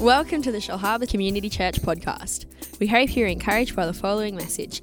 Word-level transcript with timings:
Welcome 0.00 0.40
to 0.44 0.50
the 0.50 0.60
Shellharbour 0.60 1.10
Community 1.10 1.50
Church 1.50 1.82
podcast. 1.82 2.46
We 2.80 2.86
hope 2.86 3.14
you're 3.14 3.28
encouraged 3.28 3.76
by 3.76 3.84
the 3.84 3.92
following 3.92 4.34
message. 4.34 4.80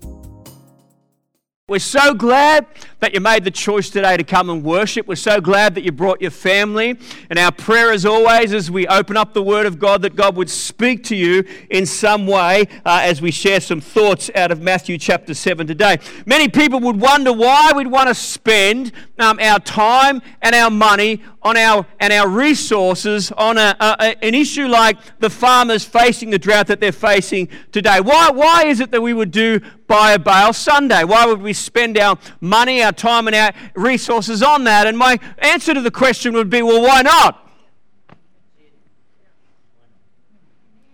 We're 1.67 1.79
so 1.79 2.13
glad 2.13 2.67
that 2.99 3.15
you 3.15 3.19
made 3.19 3.43
the 3.43 3.51
choice 3.51 3.89
today 3.89 4.15
to 4.15 4.23
come 4.23 4.49
and 4.51 4.63
worship. 4.63 5.07
We're 5.07 5.15
so 5.15 5.41
glad 5.41 5.73
that 5.73 5.83
you 5.83 5.91
brought 5.91 6.21
your 6.21 6.31
family. 6.31 6.97
And 7.31 7.37
our 7.39 7.51
prayer, 7.51 7.91
as 7.91 8.05
always, 8.05 8.53
as 8.53 8.69
we 8.69 8.85
open 8.87 9.17
up 9.17 9.33
the 9.33 9.41
Word 9.41 9.65
of 9.65 9.79
God, 9.79 10.03
that 10.03 10.15
God 10.15 10.35
would 10.35 10.51
speak 10.51 11.03
to 11.05 11.15
you 11.15 11.43
in 11.71 11.87
some 11.87 12.27
way 12.27 12.67
uh, 12.85 13.01
as 13.01 13.21
we 13.21 13.31
share 13.31 13.59
some 13.59 13.81
thoughts 13.81 14.29
out 14.35 14.51
of 14.51 14.61
Matthew 14.61 14.99
chapter 14.99 15.33
7 15.33 15.65
today. 15.65 15.97
Many 16.27 16.47
people 16.47 16.79
would 16.79 17.01
wonder 17.01 17.33
why 17.33 17.73
we'd 17.75 17.87
want 17.87 18.07
to 18.07 18.15
spend 18.15 18.93
um, 19.19 19.37
our 19.41 19.59
time 19.59 20.21
and 20.41 20.55
our 20.55 20.69
money 20.69 21.21
on 21.47 21.55
our 21.55 21.85
and 21.99 22.11
our 22.11 22.27
resources 22.27 23.31
on 23.31 23.57
a, 23.57 23.75
a, 23.79 24.23
an 24.23 24.35
issue 24.35 24.67
like 24.67 24.97
the 25.19 25.29
farmers 25.29 25.85
facing 25.85 26.29
the 26.29 26.37
drought 26.37 26.67
that 26.67 26.81
they're 26.81 26.91
facing 26.91 27.47
today. 27.71 28.01
Why, 28.01 28.29
why 28.31 28.65
is 28.65 28.81
it 28.81 28.91
that 28.91 29.01
we 29.01 29.13
would 29.13 29.31
do 29.31 29.61
buy 29.87 30.11
a 30.11 30.19
bale 30.19 30.51
Sunday? 30.51 31.05
Why 31.05 31.25
would 31.25 31.41
we 31.41 31.53
spend 31.53 31.97
our 31.97 32.17
money, 32.41 32.83
our 32.83 32.91
time, 32.91 33.27
and 33.27 33.35
our 33.35 33.53
resources 33.75 34.43
on 34.43 34.65
that? 34.65 34.87
And 34.87 34.97
my 34.97 35.19
answer 35.39 35.73
to 35.73 35.81
the 35.81 35.91
question 35.91 36.33
would 36.33 36.49
be, 36.49 36.61
well, 36.61 36.81
why 36.81 37.01
not? 37.01 37.46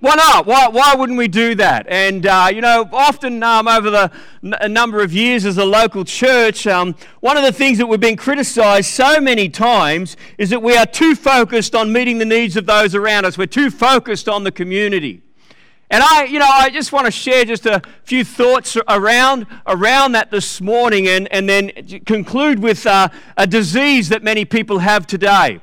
Why 0.04 0.16
not? 0.16 0.46
Why, 0.46 0.68
why 0.68 0.96
wouldn't 0.96 1.18
we 1.18 1.30
do 1.30 1.56
that? 1.56 1.86
And, 1.88 2.26
uh, 2.26 2.50
you 2.54 2.60
know, 2.60 2.90
often 2.92 3.42
um, 3.42 3.70
over 3.70 3.90
the 3.90 4.12
number 4.68 5.02
of 5.02 5.14
years 5.14 5.46
as 5.46 5.58
a 5.58 5.64
local 5.64 6.04
church, 6.04 6.68
um, 6.68 6.96
one 7.22 7.38
of 7.38 7.44
the 7.44 7.54
things 7.54 7.78
that 7.78 7.88
we've 7.88 8.02
been 8.02 8.18
criticized 8.18 8.90
so 8.90 9.22
many 9.22 9.48
times 9.48 10.18
is 10.38 10.50
that 10.50 10.62
we 10.62 10.76
are 10.76 10.86
too 10.86 11.16
focused 11.16 11.74
on 11.74 11.94
meeting 11.94 12.18
the 12.18 12.26
needs 12.26 12.58
of 12.58 12.66
those 12.66 12.96
around 12.96 13.24
us. 13.24 13.38
We're 13.38 13.46
too 13.46 13.70
focused 13.70 14.28
on 14.28 14.44
the 14.44 14.52
community. 14.52 15.22
And 15.90 16.04
I, 16.04 16.26
you 16.26 16.38
know, 16.38 16.50
I 16.52 16.70
just 16.70 16.92
want 16.92 17.06
to 17.06 17.12
share 17.12 17.46
just 17.46 17.66
a 17.66 17.82
few 18.04 18.26
thoughts 18.26 18.76
around, 18.90 19.48
around 19.66 20.12
that 20.12 20.32
this 20.32 20.60
morning 20.60 21.08
and, 21.08 21.32
and 21.32 21.48
then 21.48 21.72
conclude 22.06 22.60
with 22.60 22.86
uh, 22.86 23.08
a 23.38 23.48
disease 23.48 24.10
that 24.10 24.22
many 24.22 24.44
people 24.44 24.80
have 24.80 25.08
today. 25.08 25.62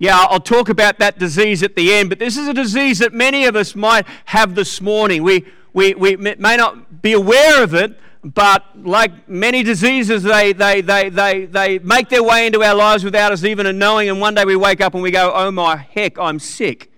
Yeah, 0.00 0.16
I'll 0.30 0.38
talk 0.38 0.68
about 0.68 0.98
that 1.00 1.18
disease 1.18 1.64
at 1.64 1.74
the 1.74 1.92
end, 1.92 2.08
but 2.08 2.20
this 2.20 2.36
is 2.36 2.46
a 2.46 2.54
disease 2.54 3.00
that 3.00 3.12
many 3.12 3.46
of 3.46 3.56
us 3.56 3.74
might 3.74 4.06
have 4.26 4.54
this 4.54 4.80
morning. 4.80 5.24
We, 5.24 5.44
we, 5.72 5.94
we 5.94 6.16
may 6.16 6.56
not 6.56 7.02
be 7.02 7.14
aware 7.14 7.64
of 7.64 7.74
it, 7.74 7.98
but 8.22 8.64
like 8.80 9.28
many 9.28 9.64
diseases, 9.64 10.22
they, 10.22 10.52
they, 10.52 10.82
they, 10.82 11.08
they, 11.08 11.46
they 11.46 11.78
make 11.80 12.10
their 12.10 12.22
way 12.22 12.46
into 12.46 12.62
our 12.62 12.76
lives 12.76 13.02
without 13.02 13.32
us 13.32 13.42
even 13.42 13.76
knowing, 13.76 14.08
and 14.08 14.20
one 14.20 14.34
day 14.34 14.44
we 14.44 14.54
wake 14.54 14.80
up 14.80 14.94
and 14.94 15.02
we 15.02 15.10
go, 15.10 15.32
oh 15.34 15.50
my 15.50 15.76
heck, 15.76 16.16
I'm 16.16 16.38
sick. 16.38 16.92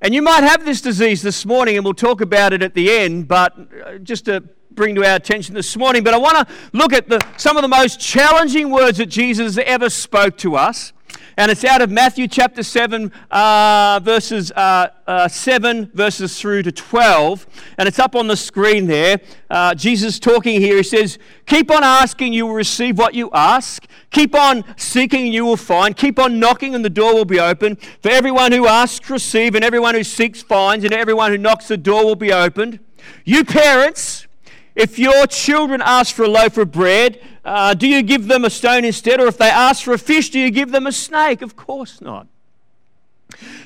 And 0.00 0.12
you 0.12 0.20
might 0.20 0.42
have 0.42 0.64
this 0.64 0.80
disease 0.80 1.22
this 1.22 1.46
morning, 1.46 1.76
and 1.76 1.84
we'll 1.84 1.94
talk 1.94 2.20
about 2.20 2.52
it 2.52 2.62
at 2.62 2.74
the 2.74 2.90
end, 2.90 3.28
but 3.28 3.56
uh, 3.86 3.98
just 3.98 4.24
to 4.24 4.42
bring 4.72 4.96
to 4.96 5.08
our 5.08 5.14
attention 5.14 5.54
this 5.54 5.76
morning. 5.76 6.02
But 6.02 6.14
I 6.14 6.18
want 6.18 6.48
to 6.48 6.54
look 6.72 6.92
at 6.92 7.08
the, 7.08 7.20
some 7.36 7.56
of 7.56 7.62
the 7.62 7.68
most 7.68 8.00
challenging 8.00 8.70
words 8.70 8.98
that 8.98 9.06
Jesus 9.06 9.56
ever 9.56 9.88
spoke 9.88 10.36
to 10.38 10.56
us. 10.56 10.92
And 11.36 11.50
it's 11.50 11.64
out 11.64 11.82
of 11.82 11.90
Matthew 11.90 12.28
chapter 12.28 12.62
7, 12.62 13.10
uh, 13.30 14.00
verses 14.04 14.52
uh, 14.52 14.90
uh, 15.06 15.26
7, 15.26 15.90
verses 15.92 16.38
through 16.38 16.62
to 16.62 16.70
12. 16.70 17.46
And 17.76 17.88
it's 17.88 17.98
up 17.98 18.14
on 18.14 18.28
the 18.28 18.36
screen 18.36 18.86
there. 18.86 19.18
Uh, 19.50 19.74
Jesus 19.74 20.20
talking 20.20 20.60
here. 20.60 20.76
He 20.76 20.84
says, 20.84 21.18
Keep 21.46 21.72
on 21.72 21.82
asking, 21.82 22.32
you 22.32 22.46
will 22.46 22.54
receive 22.54 22.98
what 22.98 23.14
you 23.14 23.30
ask. 23.32 23.84
Keep 24.10 24.36
on 24.36 24.62
seeking, 24.76 25.32
you 25.32 25.44
will 25.44 25.56
find. 25.56 25.96
Keep 25.96 26.20
on 26.20 26.38
knocking, 26.38 26.76
and 26.76 26.84
the 26.84 26.90
door 26.90 27.14
will 27.14 27.24
be 27.24 27.40
open. 27.40 27.76
For 28.00 28.10
everyone 28.10 28.52
who 28.52 28.68
asks, 28.68 29.10
receive, 29.10 29.56
and 29.56 29.64
everyone 29.64 29.96
who 29.96 30.04
seeks, 30.04 30.40
finds, 30.40 30.84
and 30.84 30.94
everyone 30.94 31.32
who 31.32 31.38
knocks, 31.38 31.66
the 31.66 31.76
door 31.76 32.04
will 32.04 32.14
be 32.14 32.32
opened. 32.32 32.78
You 33.24 33.44
parents, 33.44 34.28
if 34.76 35.00
your 35.00 35.26
children 35.26 35.82
ask 35.84 36.14
for 36.14 36.22
a 36.22 36.28
loaf 36.28 36.58
of 36.58 36.70
bread, 36.70 37.20
uh, 37.44 37.74
do 37.74 37.86
you 37.86 38.02
give 38.02 38.26
them 38.26 38.44
a 38.44 38.50
stone 38.50 38.84
instead? 38.84 39.20
Or 39.20 39.26
if 39.26 39.36
they 39.36 39.50
ask 39.50 39.84
for 39.84 39.92
a 39.92 39.98
fish, 39.98 40.30
do 40.30 40.40
you 40.40 40.50
give 40.50 40.72
them 40.72 40.86
a 40.86 40.92
snake? 40.92 41.42
Of 41.42 41.56
course 41.56 42.00
not. 42.00 42.26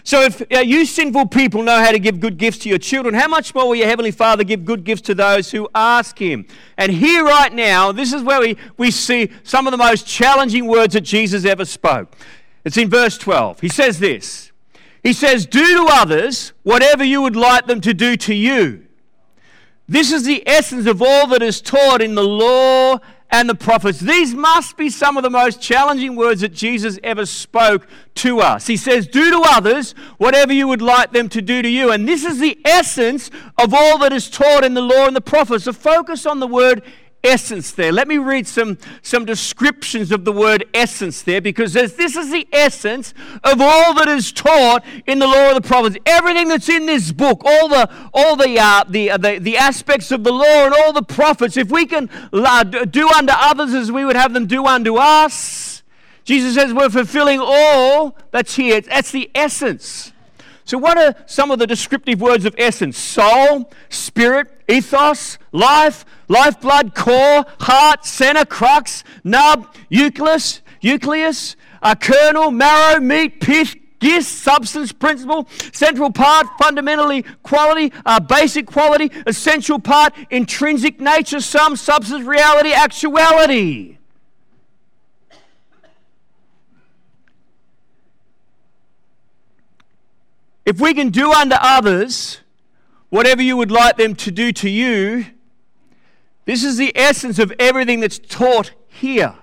So, 0.03 0.23
if 0.23 0.41
uh, 0.51 0.61
you 0.61 0.87
sinful 0.87 1.27
people 1.27 1.63
know 1.63 1.79
how 1.79 1.91
to 1.91 1.99
give 1.99 2.21
good 2.21 2.39
gifts 2.39 2.59
to 2.59 2.69
your 2.69 2.79
children, 2.79 3.15
how 3.15 3.29
much 3.29 3.55
more 3.55 3.69
will 3.69 3.75
your 3.75 3.87
Heavenly 3.87 4.11
Father 4.11 4.43
give 4.43 4.65
good 4.65 4.85
gifts 4.85 5.03
to 5.03 5.15
those 5.15 5.51
who 5.51 5.69
ask 5.75 6.19
Him? 6.19 6.47
And 6.79 6.91
here, 6.91 7.25
right 7.25 7.53
now, 7.53 7.93
this 7.93 8.13
is 8.13 8.23
where 8.23 8.41
we, 8.41 8.57
we 8.79 8.91
see 8.91 9.31
some 9.43 9.67
of 9.67 9.73
the 9.73 9.77
most 9.77 10.07
challenging 10.07 10.67
words 10.67 10.95
that 10.95 11.03
Jesus 11.03 11.45
ever 11.45 11.65
spoke. 11.65 12.15
It's 12.65 12.77
in 12.77 12.89
verse 12.89 13.19
12. 13.19 13.61
He 13.61 13.69
says 13.69 13.99
this 13.99 14.53
He 15.03 15.13
says, 15.13 15.45
Do 15.45 15.65
to 15.65 15.89
others 15.93 16.53
whatever 16.63 17.05
you 17.05 17.21
would 17.23 17.37
like 17.37 17.67
them 17.67 17.81
to 17.83 17.93
do 17.93 18.17
to 18.17 18.35
you. 18.35 18.87
This 19.89 20.13
is 20.13 20.25
the 20.25 20.47
essence 20.47 20.87
of 20.87 21.01
all 21.01 21.27
that 21.29 21.43
is 21.43 21.61
taught 21.61 22.03
in 22.03 22.15
the 22.15 22.23
law 22.23 23.01
and 23.31 23.49
the 23.49 23.55
prophets. 23.55 24.01
These 24.01 24.35
must 24.35 24.77
be 24.77 24.89
some 24.89 25.17
of 25.17 25.23
the 25.23 25.31
most 25.31 25.61
challenging 25.61 26.17
words 26.17 26.41
that 26.41 26.53
Jesus 26.53 26.99
ever 27.03 27.27
spoke 27.27 27.87
to 28.17 28.41
us. 28.41 28.67
He 28.67 28.77
says, 28.77 29.07
Do 29.07 29.31
to 29.31 29.43
others 29.47 29.93
whatever 30.17 30.53
you 30.53 30.67
would 30.69 30.83
like 30.83 31.13
them 31.13 31.29
to 31.31 31.43
do 31.43 31.61
to 31.61 31.69
you. 31.69 31.91
And 31.91 32.09
this 32.09 32.25
is 32.25 32.39
the 32.39 32.59
essence 32.65 33.31
of 33.59 33.75
all 33.75 33.99
that 33.99 34.13
is 34.13 34.31
taught 34.31 34.65
in 34.65 34.75
the 34.75 34.81
law 34.81 35.07
and 35.07 35.15
the 35.15 35.21
prophets. 35.21 35.65
So 35.65 35.73
focus 35.73 36.27
on 36.27 36.41
the 36.41 36.47
word 36.47 36.83
essence 37.25 37.73
there. 37.73 37.93
Let 37.93 38.09
me 38.09 38.19
read 38.19 38.47
some, 38.47 38.79
some 39.03 39.25
descriptions 39.25 40.13
of 40.13 40.25
the 40.25 40.33
word 40.33 40.65
essence 40.73 41.23
there 41.23 41.41
because 41.41 41.73
this 41.73 42.17
is 42.17 42.31
the 42.31 42.47
essence 42.53 43.13
of 43.45 43.61
all 43.61 43.95
that 43.95 44.09
is 44.09 44.33
taught 44.33 44.85
in 45.07 45.19
the 45.19 45.27
law 45.27 45.49
of 45.51 45.63
the 45.63 45.67
prophets. 45.67 45.97
Everything 46.07 46.49
that's 46.49 46.69
in 46.69 46.87
this 46.87 47.13
book, 47.13 47.43
all 47.45 47.69
the, 47.69 47.91
all 48.15 48.37
the, 48.37 48.59
uh, 48.59 48.85
the, 48.89 49.11
uh, 49.11 49.17
the, 49.17 49.39
the 49.39 49.57
aspects 49.57 50.11
of 50.11 50.25
the 50.25 50.33
law 50.33 50.65
and 50.67 50.75
all 50.75 50.93
the 50.93 51.03
prophets, 51.03 51.57
if 51.57 51.71
we 51.71 51.87
can 51.87 52.09
uh, 52.33 52.65
do 52.65 53.09
unto 53.09 53.33
others 53.35 53.75
as 53.75 53.91
we 53.91 54.05
would 54.05 54.17
have 54.17 54.33
them 54.33 54.47
do 54.47 54.65
unto 54.67 54.97
us, 54.97 55.83
Jesus 56.25 56.55
says 56.55 56.75
we're 56.75 56.91
fulfilling 56.91 57.41
all 57.41 58.17
that's 58.31 58.55
here. 58.55 58.81
That's 58.83 59.11
the 59.11 59.31
essence. 59.35 60.13
So, 60.65 60.77
what 60.77 60.99
are 60.99 61.15
some 61.25 61.51
of 61.51 61.59
the 61.59 61.67
descriptive 61.67 62.21
words 62.21 62.45
of 62.45 62.55
essence? 62.59 62.99
Soul, 62.99 63.73
spirit, 63.89 64.58
ethos, 64.69 65.39
life, 65.53 66.05
lifeblood, 66.29 66.95
core, 66.95 67.45
heart, 67.61 68.05
center, 68.05 68.45
crux, 68.45 69.03
nub, 69.25 69.75
nucleus, 69.91 70.61
nucleus, 70.83 71.57
a 71.83 71.97
kernel, 71.97 72.51
marrow, 72.51 73.01
meat, 73.01 73.41
pith, 73.41 73.75
gist, 74.01 74.39
substance, 74.43 74.93
principle, 74.93 75.49
central 75.73 76.13
part, 76.13 76.47
fundamentally 76.59 77.23
quality, 77.43 77.93
uh, 78.07 78.21
basic 78.21 78.67
quality, 78.67 79.11
essential 79.27 79.79
part, 79.79 80.15
intrinsic 80.31 81.01
nature, 81.01 81.41
sum, 81.41 81.75
substance, 81.75 82.25
reality, 82.25 82.73
actuality. 82.73 83.97
If 90.65 90.81
we 90.81 90.93
can 90.93 91.09
do 91.09 91.33
unto 91.33 91.57
others 91.59 92.41
whatever 93.11 93.43
you 93.43 93.57
would 93.57 93.71
like 93.71 93.97
them 93.97 94.15
to 94.17 94.31
do 94.31 94.53
to 94.53 94.69
you, 94.69 95.27
this 96.45 96.65
is 96.65 96.77
the 96.77 96.93
essence 96.97 97.39
of 97.39 97.53
everything 97.59 98.01
that's 98.01 98.19
taught 98.19 98.73
here. 98.89 99.35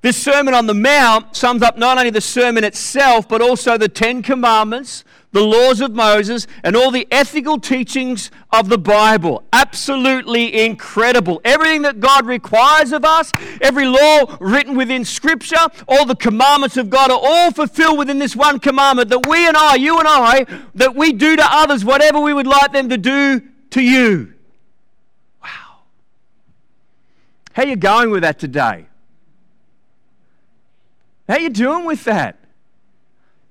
This 0.00 0.16
Sermon 0.16 0.54
on 0.54 0.66
the 0.66 0.74
Mount 0.74 1.34
sums 1.34 1.60
up 1.60 1.76
not 1.76 1.98
only 1.98 2.10
the 2.10 2.20
sermon 2.20 2.62
itself, 2.62 3.28
but 3.28 3.42
also 3.42 3.76
the 3.76 3.88
Ten 3.88 4.22
Commandments, 4.22 5.02
the 5.32 5.42
laws 5.42 5.80
of 5.80 5.92
Moses, 5.92 6.46
and 6.62 6.76
all 6.76 6.92
the 6.92 7.08
ethical 7.10 7.58
teachings 7.58 8.30
of 8.52 8.68
the 8.68 8.78
Bible. 8.78 9.42
Absolutely 9.52 10.64
incredible. 10.64 11.40
Everything 11.44 11.82
that 11.82 11.98
God 11.98 12.26
requires 12.26 12.92
of 12.92 13.04
us, 13.04 13.32
every 13.60 13.86
law 13.86 14.36
written 14.40 14.76
within 14.76 15.04
Scripture, 15.04 15.66
all 15.88 16.06
the 16.06 16.14
commandments 16.14 16.76
of 16.76 16.90
God 16.90 17.10
are 17.10 17.20
all 17.20 17.50
fulfilled 17.50 17.98
within 17.98 18.20
this 18.20 18.36
one 18.36 18.60
commandment 18.60 19.08
that 19.08 19.26
we 19.26 19.48
and 19.48 19.56
I, 19.56 19.74
you 19.74 19.98
and 19.98 20.06
I, 20.06 20.46
that 20.76 20.94
we 20.94 21.12
do 21.12 21.34
to 21.34 21.44
others 21.44 21.84
whatever 21.84 22.20
we 22.20 22.32
would 22.32 22.46
like 22.46 22.72
them 22.72 22.88
to 22.88 22.96
do 22.96 23.42
to 23.70 23.82
you. 23.82 24.32
Wow. 25.42 25.80
How 27.52 27.64
are 27.64 27.68
you 27.68 27.76
going 27.76 28.10
with 28.10 28.22
that 28.22 28.38
today? 28.38 28.87
How 31.28 31.36
you 31.36 31.50
doing 31.50 31.84
with 31.84 32.04
that? 32.04 32.38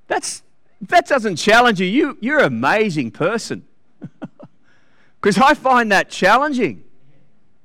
That's 0.08 0.44
that 0.82 1.08
doesn't 1.08 1.38
challenge 1.38 1.80
you, 1.80 1.88
you 1.88 2.18
you're 2.20 2.40
an 2.40 2.46
amazing 2.46 3.12
person. 3.12 3.66
Because 5.20 5.40
I 5.40 5.56
find 5.56 5.92
that 5.92 6.10
challenging. 6.10 6.84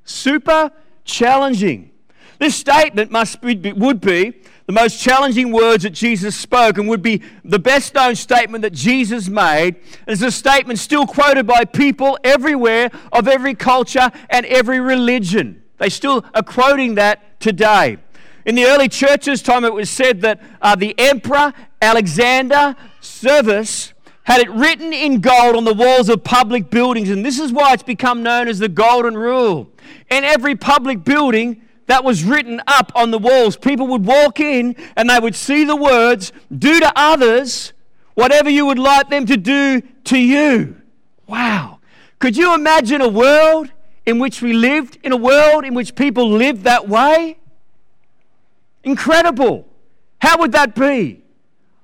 Super 0.04 0.72
challenging. 1.04 1.90
This 2.38 2.56
statement 2.56 3.10
must 3.10 3.40
be, 3.40 3.72
would 3.72 4.00
be 4.00 4.40
the 4.66 4.72
most 4.72 5.00
challenging 5.00 5.52
words 5.52 5.84
that 5.84 5.90
Jesus 5.90 6.34
spoke 6.34 6.78
and 6.78 6.88
would 6.88 7.02
be 7.02 7.22
the 7.44 7.58
best 7.58 7.94
known 7.94 8.16
statement 8.16 8.62
that 8.62 8.72
Jesus 8.72 9.28
made. 9.28 9.76
It's 10.08 10.22
a 10.22 10.30
statement 10.30 10.78
still 10.78 11.06
quoted 11.06 11.46
by 11.46 11.64
people 11.64 12.18
everywhere, 12.24 12.90
of 13.12 13.28
every 13.28 13.54
culture 13.54 14.10
and 14.30 14.46
every 14.46 14.80
religion. 14.80 15.62
They 15.78 15.88
still 15.88 16.24
are 16.34 16.42
quoting 16.42 16.96
that 16.96 17.38
today. 17.38 17.98
In 18.44 18.54
the 18.54 18.64
early 18.64 18.88
church's 18.88 19.42
time, 19.42 19.64
it 19.64 19.72
was 19.72 19.90
said 19.90 20.20
that 20.22 20.40
uh, 20.60 20.74
the 20.74 20.94
emperor 20.98 21.52
Alexander 21.80 22.76
Severus 23.00 23.92
had 24.24 24.40
it 24.40 24.50
written 24.50 24.92
in 24.92 25.20
gold 25.20 25.56
on 25.56 25.64
the 25.64 25.74
walls 25.74 26.08
of 26.08 26.22
public 26.22 26.70
buildings, 26.70 27.10
and 27.10 27.24
this 27.24 27.38
is 27.38 27.52
why 27.52 27.72
it's 27.72 27.82
become 27.82 28.22
known 28.22 28.48
as 28.48 28.58
the 28.58 28.68
Golden 28.68 29.16
Rule. 29.16 29.70
In 30.10 30.24
every 30.24 30.54
public 30.54 31.04
building, 31.04 31.62
that 31.86 32.04
was 32.04 32.24
written 32.24 32.60
up 32.66 32.92
on 32.94 33.10
the 33.10 33.18
walls. 33.18 33.56
People 33.56 33.86
would 33.88 34.06
walk 34.06 34.40
in 34.40 34.76
and 34.96 35.10
they 35.10 35.18
would 35.18 35.34
see 35.34 35.64
the 35.64 35.76
words, 35.76 36.32
Do 36.56 36.80
to 36.80 36.92
others 36.96 37.72
whatever 38.14 38.48
you 38.48 38.66
would 38.66 38.78
like 38.78 39.10
them 39.10 39.26
to 39.26 39.36
do 39.36 39.82
to 40.04 40.18
you. 40.18 40.80
Wow. 41.26 41.80
Could 42.18 42.36
you 42.36 42.54
imagine 42.54 43.00
a 43.00 43.08
world 43.08 43.72
in 44.06 44.18
which 44.18 44.42
we 44.42 44.52
lived, 44.52 44.98
in 45.02 45.12
a 45.12 45.16
world 45.16 45.64
in 45.64 45.74
which 45.74 45.94
people 45.94 46.30
lived 46.30 46.64
that 46.64 46.88
way? 46.88 47.38
Incredible. 48.84 49.66
How 50.20 50.38
would 50.38 50.52
that 50.52 50.74
be? 50.74 51.22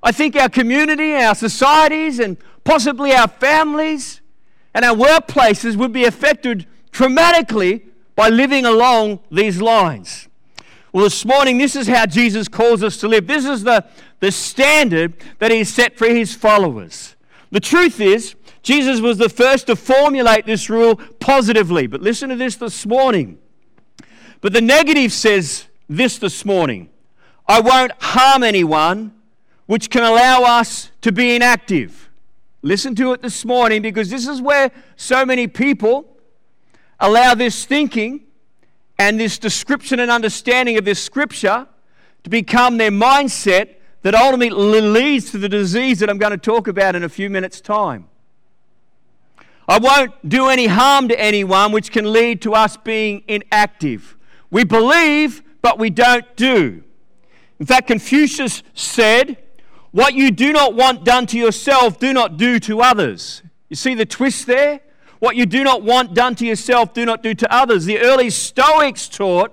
I 0.03 0.13
think 0.13 0.37
our 0.37 0.49
community, 0.49 1.15
our 1.15 1.35
societies, 1.35 2.19
and 2.19 2.37
possibly 2.65 3.13
our 3.13 3.29
families 3.29 4.21
and 4.75 4.85
our 4.85 4.95
workplaces 4.95 5.77
would 5.77 5.93
be 5.93 6.05
affected 6.05 6.67
dramatically 6.91 7.85
by 8.15 8.29
living 8.29 8.65
along 8.65 9.21
these 9.31 9.61
lines. 9.61 10.29
Well, 10.93 11.05
this 11.05 11.25
morning, 11.25 11.59
this 11.59 11.77
is 11.77 11.87
how 11.87 12.07
Jesus 12.07 12.49
calls 12.49 12.83
us 12.83 12.97
to 12.99 13.09
live. 13.09 13.27
This 13.27 13.45
is 13.45 13.63
the, 13.63 13.85
the 14.21 14.33
standard 14.33 15.15
that 15.39 15.51
He 15.51 15.65
set 15.65 15.97
for 15.97 16.09
His 16.09 16.35
followers. 16.35 17.15
The 17.51 17.61
truth 17.61 18.01
is, 18.01 18.35
Jesus 18.63 19.01
was 19.01 19.19
the 19.19 19.29
first 19.29 19.69
to 19.69 19.77
formulate 19.77 20.47
this 20.47 20.69
rule 20.69 20.97
positively. 21.21 21.87
But 21.87 22.03
listen 22.03 22.29
to 22.31 22.37
this 22.37 22.57
this 22.57 22.85
morning. 22.85 23.39
But 24.41 24.53
the 24.53 24.61
negative 24.61 25.13
says 25.13 25.68
this 25.89 26.19
this 26.19 26.45
morning 26.45 26.91
I 27.47 27.61
won't 27.61 27.93
harm 28.01 28.43
anyone 28.43 29.13
which 29.67 29.89
can 29.89 30.03
allow 30.03 30.43
us 30.43 30.91
to 31.01 31.13
be 31.13 31.35
inactive. 31.35 32.11
Listen 32.63 32.95
to 32.97 33.13
it 33.13 33.23
this 33.23 33.45
morning 33.45 33.81
because 33.81 34.11
this 34.11 34.27
is 34.27 34.43
where 34.43 34.71
so 34.97 35.25
many 35.25 35.47
people 35.47 36.17
allow 37.01 37.35
this 37.35 37.65
thinking 37.65 38.25
and 38.99 39.19
this 39.19 39.39
description 39.39 40.01
and 40.01 40.11
understanding 40.11 40.77
of 40.77 40.85
this 40.85 41.03
scripture 41.03 41.67
to 42.25 42.31
become 42.31 42.77
their 42.77 42.91
mindset 42.91 43.77
that 44.03 44.15
ultimately 44.15 44.81
leads 44.81 45.31
to 45.31 45.39
the 45.39 45.49
disease 45.49 46.01
that 46.01 46.11
I'm 46.11 46.19
going 46.19 46.33
to 46.33 46.37
talk 46.37 46.69
about 46.69 46.97
in 46.97 47.05
a 47.05 47.09
few 47.09 47.31
minutes' 47.31 47.61
time. 47.61 48.09
I 49.69 49.79
won't 49.79 50.29
do 50.29 50.49
any 50.49 50.67
harm 50.67 51.09
to 51.09 51.21
anyone, 51.21 51.73
which 51.73 51.93
can 51.93 52.11
lead 52.11 52.43
to 52.43 52.55
us 52.55 52.77
being 52.77 53.23
inactive. 53.29 54.17
We 54.51 54.65
believe, 54.65 55.43
but 55.63 55.79
we 55.79 55.91
don't 55.91 56.37
do. 56.37 56.83
In 57.59 57.67
fact, 57.67 57.89
Confucius 57.89 58.63
said, 58.75 59.37
what 59.91 60.15
you 60.15 60.31
do 60.31 60.53
not 60.53 60.75
want 60.75 61.05
done 61.05 61.27
to 61.27 61.39
yourself, 61.39 61.99
do 61.99 62.13
not 62.13 62.37
do 62.37 62.61
to 62.61 62.81
others. 62.81 63.43
You 63.69 63.77
see 63.77 63.95
the 63.95 64.07
twist 64.07 64.47
there? 64.47 64.81
What 65.19 65.35
you 65.35 65.47
do 65.47 65.65
not 65.65 65.83
want 65.83 66.15
done 66.15 66.37
to 66.37 66.47
yourself, 66.47 66.95
do 66.95 67.05
not 67.05 67.23
do 67.23 67.35
to 67.35 67.53
others. 67.53 67.85
The 67.85 67.99
early 67.99 68.31
Stoics 68.31 69.09
taught, 69.09 69.53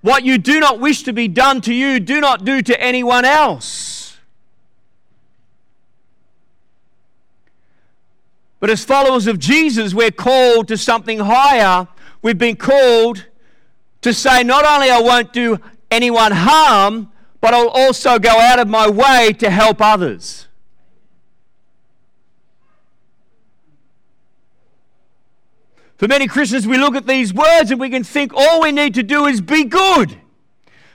what 0.00 0.24
you 0.24 0.38
do 0.38 0.58
not 0.58 0.80
wish 0.80 1.02
to 1.04 1.12
be 1.12 1.28
done 1.28 1.60
to 1.62 1.74
you, 1.74 2.00
do 2.00 2.20
not 2.20 2.44
do 2.44 2.62
to 2.62 2.80
anyone 2.80 3.24
else. 3.24 4.18
But 8.58 8.70
as 8.70 8.84
followers 8.84 9.26
of 9.26 9.38
Jesus, 9.38 9.94
we're 9.94 10.10
called 10.10 10.68
to 10.68 10.76
something 10.76 11.20
higher. 11.20 11.86
We've 12.20 12.36
been 12.36 12.56
called 12.56 13.26
to 14.02 14.14
say, 14.14 14.42
not 14.42 14.64
only 14.64 14.90
I 14.90 15.00
won't 15.00 15.32
do 15.32 15.58
anyone 15.90 16.32
harm, 16.32 17.10
but 17.40 17.54
I'll 17.54 17.68
also 17.68 18.18
go 18.18 18.30
out 18.30 18.58
of 18.58 18.68
my 18.68 18.88
way 18.88 19.32
to 19.34 19.50
help 19.50 19.80
others. 19.80 20.46
For 25.96 26.08
many 26.08 26.26
Christians, 26.28 26.66
we 26.66 26.78
look 26.78 26.96
at 26.96 27.06
these 27.06 27.34
words 27.34 27.70
and 27.70 27.78
we 27.78 27.90
can 27.90 28.04
think 28.04 28.32
all 28.34 28.62
we 28.62 28.72
need 28.72 28.94
to 28.94 29.02
do 29.02 29.26
is 29.26 29.42
be 29.42 29.64
good. 29.64 30.18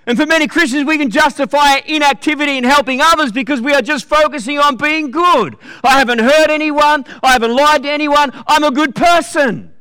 And 0.07 0.17
for 0.17 0.25
many 0.25 0.47
Christians, 0.47 0.85
we 0.85 0.97
can 0.97 1.11
justify 1.11 1.75
inactivity 1.85 2.57
in 2.57 2.63
helping 2.63 3.01
others 3.01 3.31
because 3.31 3.61
we 3.61 3.73
are 3.73 3.83
just 3.83 4.05
focusing 4.05 4.57
on 4.57 4.77
being 4.77 5.11
good. 5.11 5.57
I 5.83 5.99
haven't 5.99 6.19
hurt 6.19 6.49
anyone, 6.49 7.05
I 7.21 7.33
haven't 7.33 7.55
lied 7.55 7.83
to 7.83 7.89
anyone, 7.89 8.31
I'm 8.47 8.63
a 8.63 8.71
good 8.71 8.95
person. 8.95 9.75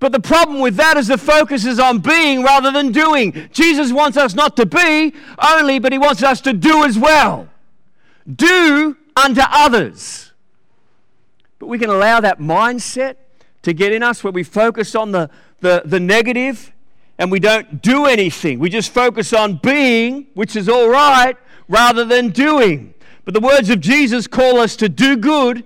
But 0.00 0.12
the 0.12 0.20
problem 0.20 0.60
with 0.60 0.76
that 0.76 0.96
is 0.96 1.08
the 1.08 1.18
focus 1.18 1.66
is 1.66 1.78
on 1.78 1.98
being 1.98 2.42
rather 2.42 2.70
than 2.70 2.90
doing. 2.90 3.48
Jesus 3.52 3.92
wants 3.92 4.16
us 4.16 4.34
not 4.34 4.56
to 4.56 4.64
be 4.64 5.14
only, 5.38 5.78
but 5.78 5.92
he 5.92 5.98
wants 5.98 6.22
us 6.22 6.40
to 6.40 6.54
do 6.54 6.84
as 6.84 6.98
well. 6.98 7.48
Do 8.34 8.96
unto 9.14 9.42
others. 9.46 10.32
But 11.58 11.66
we 11.66 11.78
can 11.78 11.90
allow 11.90 12.18
that 12.20 12.38
mindset 12.38 13.16
to 13.60 13.74
get 13.74 13.92
in 13.92 14.02
us 14.02 14.24
where 14.24 14.32
we 14.32 14.42
focus 14.42 14.94
on 14.94 15.12
the, 15.12 15.28
the, 15.60 15.82
the 15.84 16.00
negative 16.00 16.72
and 17.18 17.30
we 17.30 17.38
don't 17.38 17.82
do 17.82 18.06
anything. 18.06 18.58
We 18.58 18.70
just 18.70 18.94
focus 18.94 19.34
on 19.34 19.56
being, 19.56 20.28
which 20.32 20.56
is 20.56 20.66
all 20.70 20.88
right, 20.88 21.36
rather 21.68 22.06
than 22.06 22.30
doing. 22.30 22.94
But 23.26 23.34
the 23.34 23.40
words 23.40 23.68
of 23.68 23.80
Jesus 23.80 24.26
call 24.26 24.60
us 24.60 24.76
to 24.76 24.88
do 24.88 25.18
good, 25.18 25.62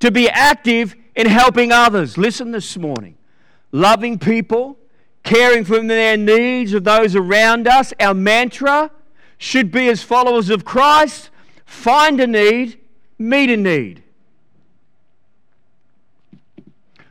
to 0.00 0.10
be 0.10 0.28
active 0.28 0.94
in 1.16 1.26
helping 1.26 1.72
others. 1.72 2.18
Listen 2.18 2.50
this 2.50 2.76
morning 2.76 3.16
loving 3.72 4.18
people, 4.18 4.78
caring 5.22 5.64
for 5.64 5.80
their 5.80 6.16
needs 6.16 6.72
of 6.72 6.84
those 6.84 7.14
around 7.14 7.68
us. 7.68 7.92
Our 8.00 8.14
mantra 8.14 8.90
should 9.38 9.70
be 9.70 9.88
as 9.88 10.02
followers 10.02 10.50
of 10.50 10.64
Christ 10.64 11.30
find 11.70 12.20
a 12.20 12.26
need, 12.26 12.78
meet 13.18 13.48
a 13.48 13.56
need. 13.56 14.02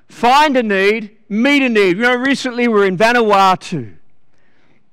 Find 0.09 0.57
a 0.57 0.63
need, 0.63 1.17
meet 1.29 1.63
a 1.63 1.69
need. 1.69 1.97
You 1.97 2.03
know, 2.03 2.15
recently 2.15 2.67
we 2.67 2.73
were 2.73 2.85
in 2.85 2.97
Vanuatu, 2.97 3.95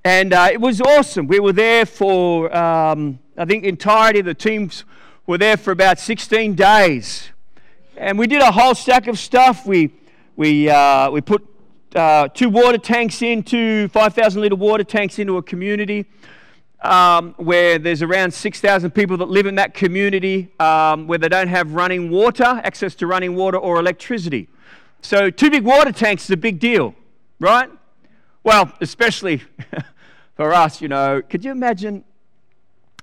and 0.04 0.32
uh, 0.32 0.48
it 0.52 0.60
was 0.60 0.80
awesome. 0.80 1.26
We 1.26 1.40
were 1.40 1.52
there 1.52 1.84
for, 1.84 2.54
um, 2.56 3.18
I 3.36 3.44
think, 3.44 3.64
entirety 3.64 4.20
of 4.20 4.26
the 4.26 4.34
teams 4.34 4.84
were 5.26 5.36
there 5.36 5.56
for 5.56 5.72
about 5.72 5.98
16 5.98 6.54
days, 6.54 7.30
and 7.96 8.18
we 8.18 8.28
did 8.28 8.40
a 8.40 8.52
whole 8.52 8.76
stack 8.76 9.08
of 9.08 9.18
stuff. 9.18 9.66
We 9.66 9.92
we 10.36 10.70
uh, 10.70 11.10
we 11.10 11.22
put 11.22 11.44
uh, 11.96 12.28
two 12.28 12.50
water 12.50 12.78
tanks 12.78 13.22
into 13.22 13.88
5,000 13.88 14.42
litre 14.42 14.54
water 14.54 14.84
tanks 14.84 15.18
into 15.18 15.38
a 15.38 15.42
community 15.42 16.04
um, 16.82 17.34
where 17.38 17.78
there's 17.78 18.02
around 18.02 18.32
6,000 18.32 18.90
people 18.90 19.16
that 19.16 19.28
live 19.28 19.46
in 19.46 19.54
that 19.54 19.74
community 19.74 20.52
um, 20.60 21.06
where 21.06 21.18
they 21.18 21.28
don't 21.28 21.48
have 21.48 21.72
running 21.72 22.10
water, 22.10 22.60
access 22.64 22.94
to 22.96 23.06
running 23.06 23.34
water 23.34 23.56
or 23.56 23.80
electricity. 23.80 24.48
So, 25.00 25.30
two 25.30 25.50
big 25.50 25.64
water 25.64 25.92
tanks 25.92 26.24
is 26.24 26.30
a 26.30 26.36
big 26.36 26.58
deal, 26.58 26.94
right? 27.40 27.70
Well, 28.44 28.72
especially 28.80 29.42
for 30.36 30.52
us, 30.52 30.80
you 30.80 30.88
know. 30.88 31.22
Could 31.22 31.44
you 31.44 31.50
imagine 31.50 32.04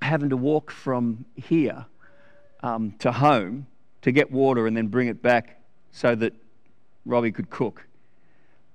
having 0.01 0.29
to 0.29 0.37
walk 0.37 0.69
from 0.69 1.25
here 1.35 1.85
um, 2.61 2.93
to 2.99 3.11
home 3.11 3.67
to 4.01 4.11
get 4.11 4.31
water 4.31 4.67
and 4.67 4.75
then 4.75 4.87
bring 4.87 5.07
it 5.07 5.21
back 5.21 5.61
so 5.91 6.13
that 6.15 6.33
Robbie 7.05 7.31
could 7.31 7.49
cook? 7.49 7.87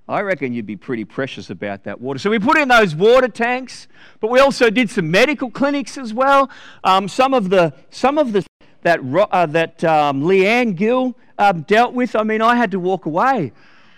I 0.08 0.22
reckon 0.22 0.54
you'd 0.54 0.64
be 0.64 0.76
pretty 0.76 1.04
precious 1.04 1.50
about 1.50 1.84
that 1.84 2.00
water. 2.00 2.18
So 2.18 2.30
we 2.30 2.38
put 2.38 2.56
in 2.56 2.68
those 2.68 2.94
water 2.94 3.28
tanks, 3.28 3.88
but 4.20 4.30
we 4.30 4.40
also 4.40 4.70
did 4.70 4.88
some 4.88 5.10
medical 5.10 5.50
clinics 5.50 5.98
as 5.98 6.14
well. 6.14 6.48
Um, 6.82 7.08
some 7.08 7.34
of 7.34 7.50
the 7.50 7.74
some 7.90 8.16
of 8.16 8.32
the 8.32 8.42
that 8.82 9.00
uh, 9.30 9.46
that 9.46 9.84
um, 9.84 10.22
Leanne 10.22 10.74
Gill 10.74 11.14
um, 11.38 11.62
dealt 11.62 11.92
with. 11.92 12.16
I 12.16 12.22
mean, 12.22 12.40
I 12.40 12.56
had 12.56 12.70
to 12.70 12.80
walk 12.80 13.04
away. 13.04 13.52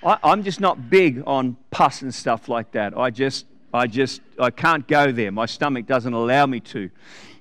I, 0.04 0.18
I'm 0.24 0.42
just 0.42 0.60
not 0.60 0.90
big 0.90 1.22
on 1.26 1.56
pus 1.70 2.02
and 2.02 2.12
stuff 2.12 2.48
like 2.48 2.72
that. 2.72 2.98
I 2.98 3.10
just 3.10 3.46
I 3.72 3.86
just 3.86 4.20
I 4.38 4.50
can't 4.50 4.88
go 4.88 5.12
there. 5.12 5.30
My 5.30 5.46
stomach 5.46 5.86
doesn't 5.86 6.12
allow 6.12 6.44
me 6.46 6.58
to. 6.60 6.90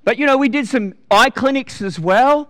But 0.03 0.19
you 0.19 0.27
know, 0.27 0.38
we 0.38 0.47
did 0.47 0.67
some 0.67 0.93
eye 1.09 1.31
clinics 1.31 1.81
as 1.81 1.99
well 1.99 2.49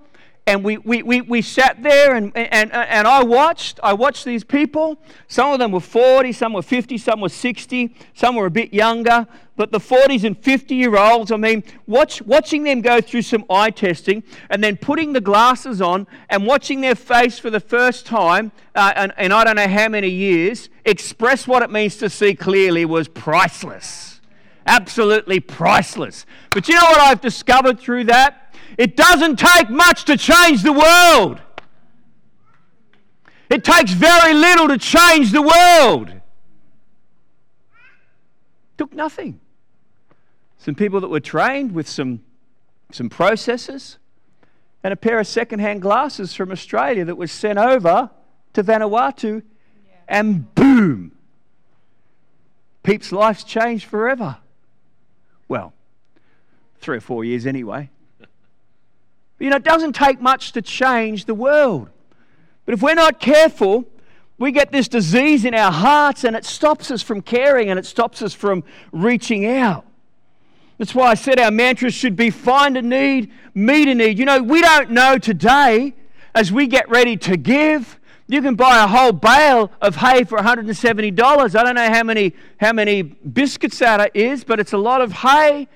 and 0.50 0.64
we, 0.64 0.78
we, 0.80 1.04
we, 1.04 1.22
we 1.22 1.44
sat 1.44 1.84
there 1.84 2.16
and, 2.16 2.36
and, 2.36 2.74
and 2.74 3.08
I 3.08 3.24
watched. 3.24 3.80
I 3.84 3.94
watched 3.94 4.26
these 4.26 4.44
people. 4.44 4.98
Some 5.28 5.54
of 5.54 5.60
them 5.60 5.72
were 5.72 5.80
40, 5.80 6.32
some 6.32 6.54
were 6.54 6.64
50, 6.64 6.98
some 6.98 7.22
were 7.22 7.30
60, 7.30 7.96
some 8.16 8.36
were 8.36 8.48
a 8.48 8.52
bit 8.52 8.74
younger. 8.74 9.28
But 9.56 9.72
the 9.72 9.78
40s 9.78 10.24
and 10.24 10.36
50 10.36 10.74
year 10.74 10.98
olds, 10.98 11.32
I 11.32 11.38
mean, 11.38 11.64
watch, 11.86 12.24
watching 12.24 12.64
them 12.64 12.82
go 12.82 13.00
through 13.00 13.22
some 13.22 13.46
eye 13.48 13.70
testing 13.70 14.24
and 14.50 14.64
then 14.64 14.76
putting 14.76 15.14
the 15.14 15.22
glasses 15.22 15.84
on 15.84 16.08
and 16.32 16.48
watching 16.48 16.82
their 16.82 16.96
face 16.96 17.38
for 17.38 17.52
the 17.52 17.60
first 17.60 18.08
time, 18.08 18.52
uh, 18.74 18.92
and, 18.96 19.14
and 19.18 19.32
I 19.32 19.44
don't 19.44 19.56
know 19.56 19.68
how 19.68 19.88
many 19.88 20.10
years, 20.10 20.70
express 20.84 21.48
what 21.48 21.62
it 21.62 21.70
means 21.70 21.98
to 21.98 22.10
see 22.10 22.34
clearly 22.34 22.86
was 22.86 23.08
priceless. 23.08 24.20
Absolutely 24.66 25.42
priceless. 25.42 26.26
But 26.54 26.68
you 26.68 26.74
know 26.74 26.82
what 26.82 27.02
I've 27.02 27.22
discovered 27.22 27.80
through 27.80 28.06
that? 28.06 28.49
It 28.78 28.96
doesn't 28.96 29.38
take 29.38 29.70
much 29.70 30.06
to 30.06 30.18
change 30.18 30.64
the 30.64 30.74
world. 30.74 31.42
It 33.50 33.64
takes 33.64 33.92
very 33.92 34.34
little 34.34 34.68
to 34.68 34.78
change 34.78 35.32
the 35.32 35.42
world. 35.42 36.14
Took 38.78 38.94
nothing. 38.94 39.40
Some 40.60 40.76
people 40.76 41.02
that 41.02 41.10
were 41.10 41.20
trained 41.20 41.74
with 41.74 41.88
some, 41.88 42.22
some 42.92 43.10
processes, 43.10 43.98
and 44.84 44.94
a 44.94 44.96
pair 44.96 45.20
of 45.20 45.28
second-hand 45.28 45.82
glasses 45.82 46.34
from 46.34 46.52
Australia 46.52 47.04
that 47.06 47.16
was 47.16 47.32
sent 47.32 47.58
over 47.58 48.12
to 48.54 48.64
Vanuatu, 48.64 49.42
and 50.08 50.54
boom, 50.56 51.12
Peep's 52.84 53.12
life's 53.12 53.44
changed 53.44 53.86
forever. 53.86 54.38
Well, 55.48 55.74
three 56.80 56.98
or 56.98 57.02
four 57.02 57.26
years 57.26 57.46
anyway. 57.46 57.90
You 59.40 59.50
know, 59.50 59.56
it 59.56 59.64
doesn't 59.64 59.94
take 59.94 60.22
much 60.22 60.52
to 60.54 60.62
change 60.62 61.26
the 61.26 61.34
world. 61.34 61.90
But 62.66 62.74
if 62.74 62.82
we're 62.82 62.94
not 62.94 63.20
careful, 63.20 63.86
we 64.38 64.52
get 64.52 64.72
this 64.72 64.88
disease 64.88 65.46
in 65.46 65.54
our 65.54 65.72
hearts 65.72 66.24
and 66.24 66.36
it 66.36 66.46
stops 66.46 66.92
us 66.92 67.02
from 67.02 67.22
caring 67.22 67.70
and 67.70 67.80
it 67.80 67.86
stops 67.86 68.22
us 68.22 68.34
from 68.34 68.64
reaching 68.92 69.46
out. 69.46 69.86
That's 70.78 70.96
why 70.96 71.08
I 71.08 71.16
said 71.16 71.40
our 71.40 71.52
mantras 71.52 71.94
should 71.94 72.16
be 72.16 72.30
find 72.30 72.78
a 72.78 72.82
need, 72.82 73.32
meet 73.54 73.90
a 73.90 73.96
need. 73.96 74.18
You 74.18 74.26
know, 74.26 74.42
we 74.42 74.62
don't 74.62 74.92
know 74.92 75.18
today 75.18 75.94
as 76.34 76.54
we 76.54 76.68
get 76.68 76.90
ready 76.90 77.18
to 77.18 77.36
give. 77.36 78.00
You 78.28 78.42
can 78.42 78.56
buy 78.56 78.82
a 78.82 78.88
whole 78.88 79.12
bale 79.12 79.72
of 79.82 79.98
hay 79.98 80.24
for 80.24 80.38
$170. 80.38 81.56
I 81.56 81.64
don't 81.64 81.76
know 81.76 81.90
how 81.92 82.04
many, 82.04 82.34
how 82.62 82.72
many 82.72 83.02
biscuits 83.02 83.80
that 83.80 84.16
is, 84.16 84.44
but 84.44 84.60
it's 84.60 84.72
a 84.72 84.78
lot 84.78 85.02
of 85.02 85.12
hay. 85.12 85.68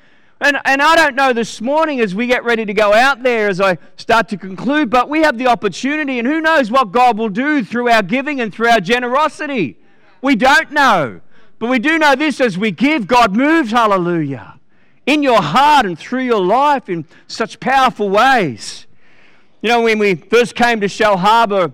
And, 0.44 0.60
and 0.66 0.82
I 0.82 0.98
don't 0.98 1.16
know 1.16 1.32
this 1.32 1.62
morning 1.62 2.02
as 2.02 2.14
we 2.14 2.28
get 2.28 2.44
ready 2.44 2.66
to 2.66 2.74
go 2.74 2.94
out 2.94 3.24
there, 3.24 3.48
as 3.48 3.62
I 3.62 3.78
start 3.96 4.28
to 4.28 4.38
conclude, 4.38 4.90
but 4.90 5.08
we 5.08 5.22
have 5.22 5.38
the 5.38 5.48
opportunity, 5.48 6.20
and 6.20 6.28
who 6.28 6.42
knows 6.42 6.70
what 6.70 6.92
God 6.92 7.18
will 7.18 7.30
do 7.30 7.64
through 7.64 7.88
our 7.88 8.04
giving 8.04 8.42
and 8.42 8.54
through 8.54 8.68
our 8.68 8.82
generosity. 8.82 9.78
We 10.22 10.36
don't 10.36 10.70
know. 10.72 11.22
But 11.60 11.70
we 11.70 11.80
do 11.80 11.98
know 11.98 12.16
this 12.16 12.42
as 12.42 12.58
we 12.58 12.72
give, 12.72 13.08
God 13.08 13.34
moves, 13.34 13.72
hallelujah, 13.72 14.60
in 15.06 15.24
your 15.24 15.42
heart 15.42 15.86
and 15.86 15.98
through 15.98 16.24
your 16.24 16.44
life 16.44 16.90
in 16.90 17.06
such 17.28 17.62
powerful 17.62 18.10
ways. 18.10 18.86
You 19.62 19.70
know, 19.70 19.82
when 19.84 19.98
we 19.98 20.16
first 20.16 20.56
came 20.56 20.82
to 20.82 20.88
Shellharbour 20.88 21.74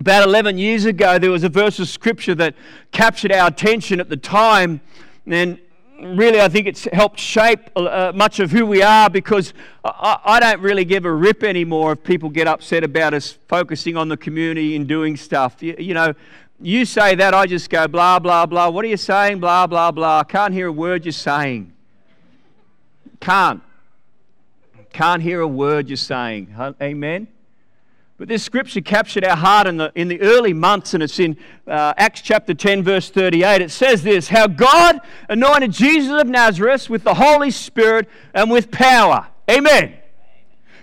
about 0.00 0.26
11 0.26 0.56
years 0.56 0.86
ago, 0.86 1.18
there 1.18 1.30
was 1.30 1.44
a 1.44 1.50
verse 1.50 1.78
of 1.78 1.86
scripture 1.86 2.34
that 2.36 2.54
captured 2.92 3.30
our 3.30 3.48
attention 3.48 4.00
at 4.00 4.08
the 4.08 4.16
time. 4.16 4.80
And 5.26 5.60
really, 6.02 6.40
I 6.40 6.48
think 6.48 6.66
it's 6.66 6.84
helped 6.92 7.18
shape 7.18 7.70
uh, 7.76 8.12
much 8.14 8.40
of 8.40 8.50
who 8.50 8.66
we 8.66 8.82
are 8.82 9.08
because 9.10 9.52
I, 9.84 10.18
I, 10.24 10.40
don't 10.40 10.60
really 10.60 10.84
give 10.84 11.04
a 11.04 11.12
rip 11.12 11.42
anymore 11.42 11.92
if 11.92 12.02
people 12.02 12.28
get 12.28 12.46
upset 12.46 12.84
about 12.84 13.14
us 13.14 13.38
focusing 13.48 13.96
on 13.96 14.08
the 14.08 14.16
community 14.16 14.76
and 14.76 14.86
doing 14.86 15.16
stuff. 15.16 15.62
You, 15.62 15.76
you 15.78 15.94
know, 15.94 16.14
you 16.60 16.84
say 16.84 17.14
that, 17.14 17.34
I 17.34 17.46
just 17.46 17.70
go 17.70 17.88
blah, 17.88 18.18
blah, 18.18 18.46
blah. 18.46 18.68
What 18.68 18.84
are 18.84 18.88
you 18.88 18.96
saying? 18.96 19.40
Blah, 19.40 19.66
blah, 19.66 19.90
blah. 19.90 20.20
I 20.20 20.24
can't 20.24 20.52
hear 20.52 20.66
a 20.66 20.72
word 20.72 21.04
you're 21.04 21.12
saying. 21.12 21.72
Can't. 23.20 23.62
Can't 24.92 25.22
hear 25.22 25.40
a 25.40 25.48
word 25.48 25.88
you're 25.88 25.96
saying. 25.96 26.54
Amen? 26.82 27.28
But 28.20 28.28
this 28.28 28.42
scripture 28.42 28.82
captured 28.82 29.24
our 29.24 29.34
heart 29.34 29.66
in 29.66 29.78
the, 29.78 29.90
in 29.94 30.08
the 30.08 30.20
early 30.20 30.52
months, 30.52 30.92
and 30.92 31.02
it's 31.02 31.18
in 31.18 31.38
uh, 31.66 31.94
Acts 31.96 32.20
chapter 32.20 32.52
10, 32.52 32.82
verse 32.82 33.08
38. 33.08 33.62
It 33.62 33.70
says 33.70 34.02
this 34.02 34.28
How 34.28 34.46
God 34.46 35.00
anointed 35.30 35.72
Jesus 35.72 36.20
of 36.20 36.28
Nazareth 36.28 36.90
with 36.90 37.02
the 37.02 37.14
Holy 37.14 37.50
Spirit 37.50 38.10
and 38.34 38.50
with 38.50 38.70
power. 38.70 39.26
Amen. 39.50 39.94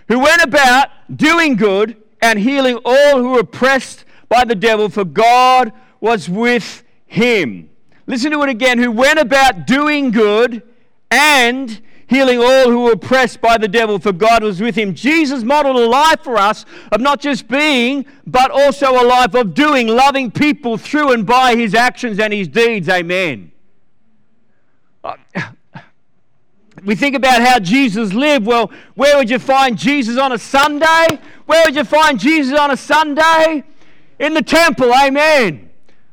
Who 0.08 0.18
went 0.18 0.42
about 0.42 0.90
doing 1.16 1.58
good 1.58 1.98
and 2.24 2.40
healing 2.40 2.80
all 2.84 3.20
who 3.20 3.30
were 3.30 3.42
oppressed 3.42 4.04
by 4.30 4.44
the 4.44 4.56
devil, 4.56 4.90
for 4.90 5.06
God 5.06 5.72
was 6.00 6.28
with 6.28 6.84
him. 7.06 7.70
Listen 8.08 8.32
to 8.32 8.42
it 8.42 8.50
again. 8.50 8.80
Who 8.80 8.90
went 8.90 9.20
about 9.20 9.68
doing 9.68 10.10
good 10.10 10.64
and 11.12 11.80
healing 12.08 12.40
all 12.40 12.70
who 12.70 12.84
were 12.84 12.94
oppressed 12.94 13.42
by 13.42 13.58
the 13.58 13.68
devil, 13.68 14.00
for 14.00 14.14
God 14.14 14.44
was 14.44 14.62
with 14.62 14.76
him. 14.76 14.94
Jesus 14.94 15.44
modeled 15.44 15.76
a 15.76 15.88
life 15.88 16.22
for 16.24 16.38
us 16.38 16.66
of 16.92 17.02
not 17.02 17.20
just 17.20 17.48
being, 17.48 18.06
but 18.26 18.50
also 18.50 18.92
a 18.92 19.06
life 19.06 19.34
of 19.36 19.54
doing, 19.54 19.88
loving 19.88 20.32
people 20.32 20.78
through 20.78 21.12
and 21.12 21.26
by 21.26 21.56
his 21.56 21.76
actions 21.76 22.20
and 22.20 22.34
his 22.34 22.48
deeds. 22.48 22.90
Amen. 22.90 23.52
Uh, 25.04 25.16
we 26.84 26.96
think 26.96 27.16
about 27.16 27.42
how 27.42 27.60
Jesus 27.60 28.14
lived. 28.14 28.46
Well, 28.46 28.72
where 28.96 29.18
would 29.18 29.30
you 29.30 29.40
find 29.40 29.78
Jesus 29.78 30.18
on 30.18 30.32
a 30.32 30.38
Sunday? 30.38 31.20
Where 31.46 31.64
would 31.66 31.76
you 31.76 31.84
find 31.84 32.20
Jesus 32.20 32.58
on 32.58 32.72
a 32.72 32.78
Sunday? 32.78 33.64
In 34.20 34.34
the 34.34 34.42
temple. 34.42 34.94
Amen. 34.94 35.67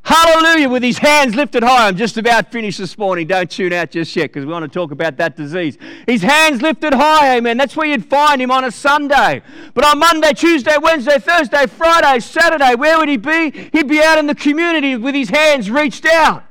Hallelujah, 0.04 0.68
with 0.68 0.82
his 0.82 0.98
hands 0.98 1.34
lifted 1.34 1.62
high. 1.62 1.88
I'm 1.88 1.96
just 1.96 2.18
about 2.18 2.52
finished 2.52 2.78
this 2.78 2.98
morning. 2.98 3.26
Don't 3.26 3.50
tune 3.50 3.72
out 3.72 3.90
just 3.90 4.14
yet 4.14 4.24
because 4.24 4.44
we 4.44 4.52
want 4.52 4.62
to 4.62 4.68
talk 4.68 4.90
about 4.90 5.16
that 5.16 5.34
disease. 5.34 5.78
His 6.06 6.20
hands 6.20 6.60
lifted 6.60 6.92
high, 6.92 7.38
amen. 7.38 7.56
That's 7.56 7.74
where 7.74 7.86
you'd 7.86 8.04
find 8.04 8.40
him 8.40 8.50
on 8.50 8.64
a 8.64 8.70
Sunday. 8.70 9.40
But 9.72 9.86
on 9.86 9.98
Monday, 9.98 10.34
Tuesday, 10.34 10.76
Wednesday, 10.76 11.18
Thursday, 11.18 11.66
Friday, 11.66 12.20
Saturday, 12.20 12.74
where 12.74 12.98
would 12.98 13.08
he 13.08 13.16
be? 13.16 13.50
He'd 13.72 13.88
be 13.88 14.02
out 14.02 14.18
in 14.18 14.26
the 14.26 14.34
community 14.34 14.94
with 14.94 15.14
his 15.14 15.30
hands 15.30 15.70
reached 15.70 16.04
out. 16.04 16.44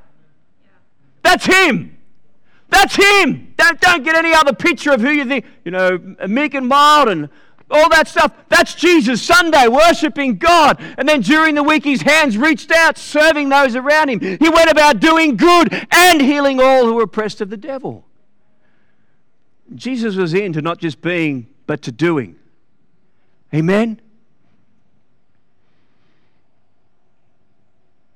That's 1.22 1.46
him. 1.46 1.96
That's 2.70 2.96
him. 2.96 3.54
Don't, 3.56 3.80
don't 3.80 4.02
get 4.02 4.16
any 4.16 4.34
other 4.34 4.52
picture 4.52 4.90
of 4.90 5.00
who 5.00 5.10
you 5.10 5.24
think, 5.26 5.44
you 5.64 5.70
know, 5.70 6.16
meek 6.26 6.54
and 6.54 6.66
mild 6.66 7.08
and 7.08 7.28
all 7.74 7.88
that 7.90 8.08
stuff. 8.08 8.32
That's 8.48 8.74
Jesus 8.74 9.22
Sunday, 9.22 9.68
worshiping 9.68 10.38
God. 10.38 10.80
And 10.96 11.08
then 11.08 11.20
during 11.20 11.54
the 11.54 11.62
week, 11.62 11.84
his 11.84 12.02
hands 12.02 12.38
reached 12.38 12.70
out, 12.70 12.96
serving 12.96 13.48
those 13.48 13.76
around 13.76 14.08
him. 14.08 14.20
He 14.20 14.48
went 14.48 14.70
about 14.70 15.00
doing 15.00 15.36
good 15.36 15.86
and 15.90 16.20
healing 16.20 16.60
all 16.60 16.84
who 16.84 16.94
were 16.94 17.02
oppressed 17.02 17.40
of 17.40 17.50
the 17.50 17.56
devil. 17.56 18.06
Jesus 19.74 20.16
was 20.16 20.34
into 20.34 20.62
not 20.62 20.78
just 20.78 21.00
being, 21.00 21.48
but 21.66 21.82
to 21.82 21.92
doing. 21.92 22.36
Amen? 23.52 24.00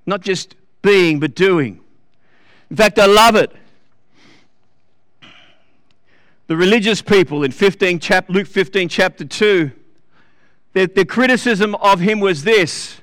Not 0.06 0.20
just 0.20 0.54
being, 0.82 1.20
but 1.20 1.34
doing. 1.34 1.80
In 2.70 2.76
fact, 2.76 2.98
I 2.98 3.06
love 3.06 3.34
it 3.34 3.52
the 6.48 6.56
religious 6.56 7.00
people 7.02 7.44
in 7.44 7.52
15 7.52 8.00
chap- 8.00 8.28
Luke 8.28 8.46
15, 8.46 8.88
chapter 8.88 9.24
2, 9.24 9.70
their, 10.72 10.86
their 10.86 11.04
criticism 11.04 11.74
of 11.76 12.00
him 12.00 12.20
was 12.20 12.42
this. 12.42 13.00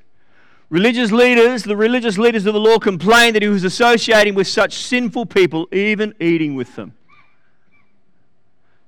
Religious 0.69 1.11
leaders, 1.11 1.63
the 1.63 1.77
religious 1.77 2.17
leaders 2.17 2.47
of 2.47 2.55
the 2.55 2.59
law 2.59 2.79
complained 2.79 3.35
that 3.35 3.43
he 3.43 3.47
was 3.47 3.63
associating 3.63 4.33
with 4.33 4.47
such 4.47 4.73
sinful 4.73 5.27
people, 5.27 5.67
even 5.71 6.13
eating 6.19 6.55
with 6.55 6.75
them. 6.75 6.93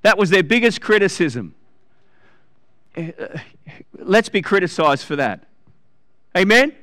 That 0.02 0.18
was 0.18 0.32
their 0.32 0.44
biggest 0.44 0.82
criticism. 0.82 1.54
Eh, 2.96 3.12
eh, 3.18 3.40
let's 3.94 4.30
be 4.30 4.42
criticized 4.42 5.06
for 5.06 5.16
that. 5.18 5.44
Amen? 6.36 6.74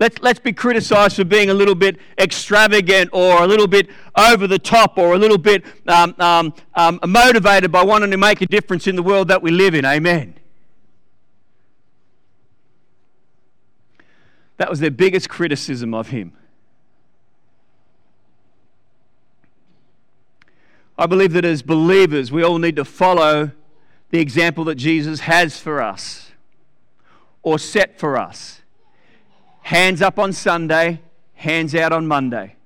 Let's, 0.00 0.20
let's 0.20 0.38
be 0.38 0.52
criticized 0.52 1.16
for 1.16 1.24
being 1.24 1.50
a 1.50 1.54
little 1.54 1.74
bit 1.74 1.98
extravagant 2.18 3.10
or 3.12 3.42
a 3.42 3.46
little 3.46 3.66
bit 3.66 3.90
over 4.16 4.46
the 4.46 4.58
top 4.58 4.96
or 4.96 5.14
a 5.14 5.18
little 5.18 5.38
bit 5.38 5.64
um, 5.88 6.14
um, 6.20 6.54
um, 6.74 7.00
motivated 7.04 7.72
by 7.72 7.82
wanting 7.82 8.12
to 8.12 8.16
make 8.16 8.40
a 8.40 8.46
difference 8.46 8.86
in 8.86 8.94
the 8.94 9.02
world 9.02 9.26
that 9.28 9.42
we 9.42 9.50
live 9.50 9.74
in. 9.74 9.84
Amen. 9.84 10.34
That 14.58 14.70
was 14.70 14.78
their 14.78 14.90
biggest 14.92 15.28
criticism 15.28 15.94
of 15.94 16.08
him. 16.08 16.32
I 20.96 21.06
believe 21.06 21.32
that 21.32 21.44
as 21.44 21.62
believers, 21.62 22.30
we 22.30 22.42
all 22.42 22.58
need 22.58 22.76
to 22.76 22.84
follow 22.84 23.52
the 24.10 24.20
example 24.20 24.64
that 24.64 24.74
Jesus 24.76 25.20
has 25.20 25.58
for 25.58 25.80
us 25.80 26.32
or 27.42 27.58
set 27.58 27.98
for 27.98 28.16
us. 28.16 28.57
Hands 29.68 30.00
up 30.00 30.18
on 30.18 30.32
Sunday, 30.32 31.02
hands 31.34 31.74
out 31.74 31.92
on 31.92 32.06
Monday. 32.06 32.56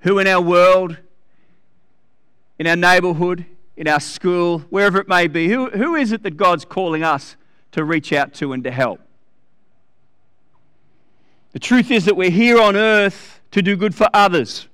Who 0.00 0.18
in 0.18 0.26
our 0.26 0.42
world, 0.42 0.98
in 2.58 2.66
our 2.66 2.76
neighborhood, 2.76 3.46
in 3.74 3.88
our 3.88 3.98
school, 3.98 4.58
wherever 4.68 5.00
it 5.00 5.08
may 5.08 5.26
be, 5.26 5.48
who, 5.48 5.70
who 5.70 5.94
is 5.94 6.12
it 6.12 6.22
that 6.24 6.36
God's 6.36 6.66
calling 6.66 7.02
us 7.02 7.36
to 7.72 7.82
reach 7.82 8.12
out 8.12 8.34
to 8.34 8.52
and 8.52 8.62
to 8.62 8.70
help? 8.70 9.00
The 11.52 11.60
truth 11.60 11.90
is 11.90 12.04
that 12.04 12.14
we're 12.14 12.28
here 12.28 12.60
on 12.60 12.76
earth 12.76 13.40
to 13.52 13.62
do 13.62 13.74
good 13.74 13.94
for 13.94 14.10
others. 14.12 14.68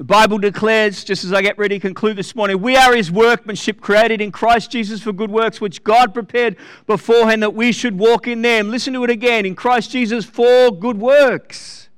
The 0.00 0.04
Bible 0.04 0.38
declares, 0.38 1.04
just 1.04 1.24
as 1.24 1.32
I 1.34 1.42
get 1.42 1.58
ready 1.58 1.78
to 1.78 1.78
conclude 1.78 2.16
this 2.16 2.34
morning, 2.34 2.62
we 2.62 2.74
are 2.74 2.96
his 2.96 3.12
workmanship 3.12 3.82
created 3.82 4.22
in 4.22 4.32
Christ 4.32 4.70
Jesus 4.70 5.02
for 5.02 5.12
good 5.12 5.30
works, 5.30 5.60
which 5.60 5.84
God 5.84 6.14
prepared 6.14 6.56
beforehand 6.86 7.42
that 7.42 7.52
we 7.52 7.70
should 7.70 7.98
walk 7.98 8.26
in 8.26 8.40
them. 8.40 8.70
Listen 8.70 8.94
to 8.94 9.04
it 9.04 9.10
again 9.10 9.44
in 9.44 9.54
Christ 9.54 9.90
Jesus 9.90 10.24
for 10.24 10.70
good 10.70 10.98
works. 10.98 11.90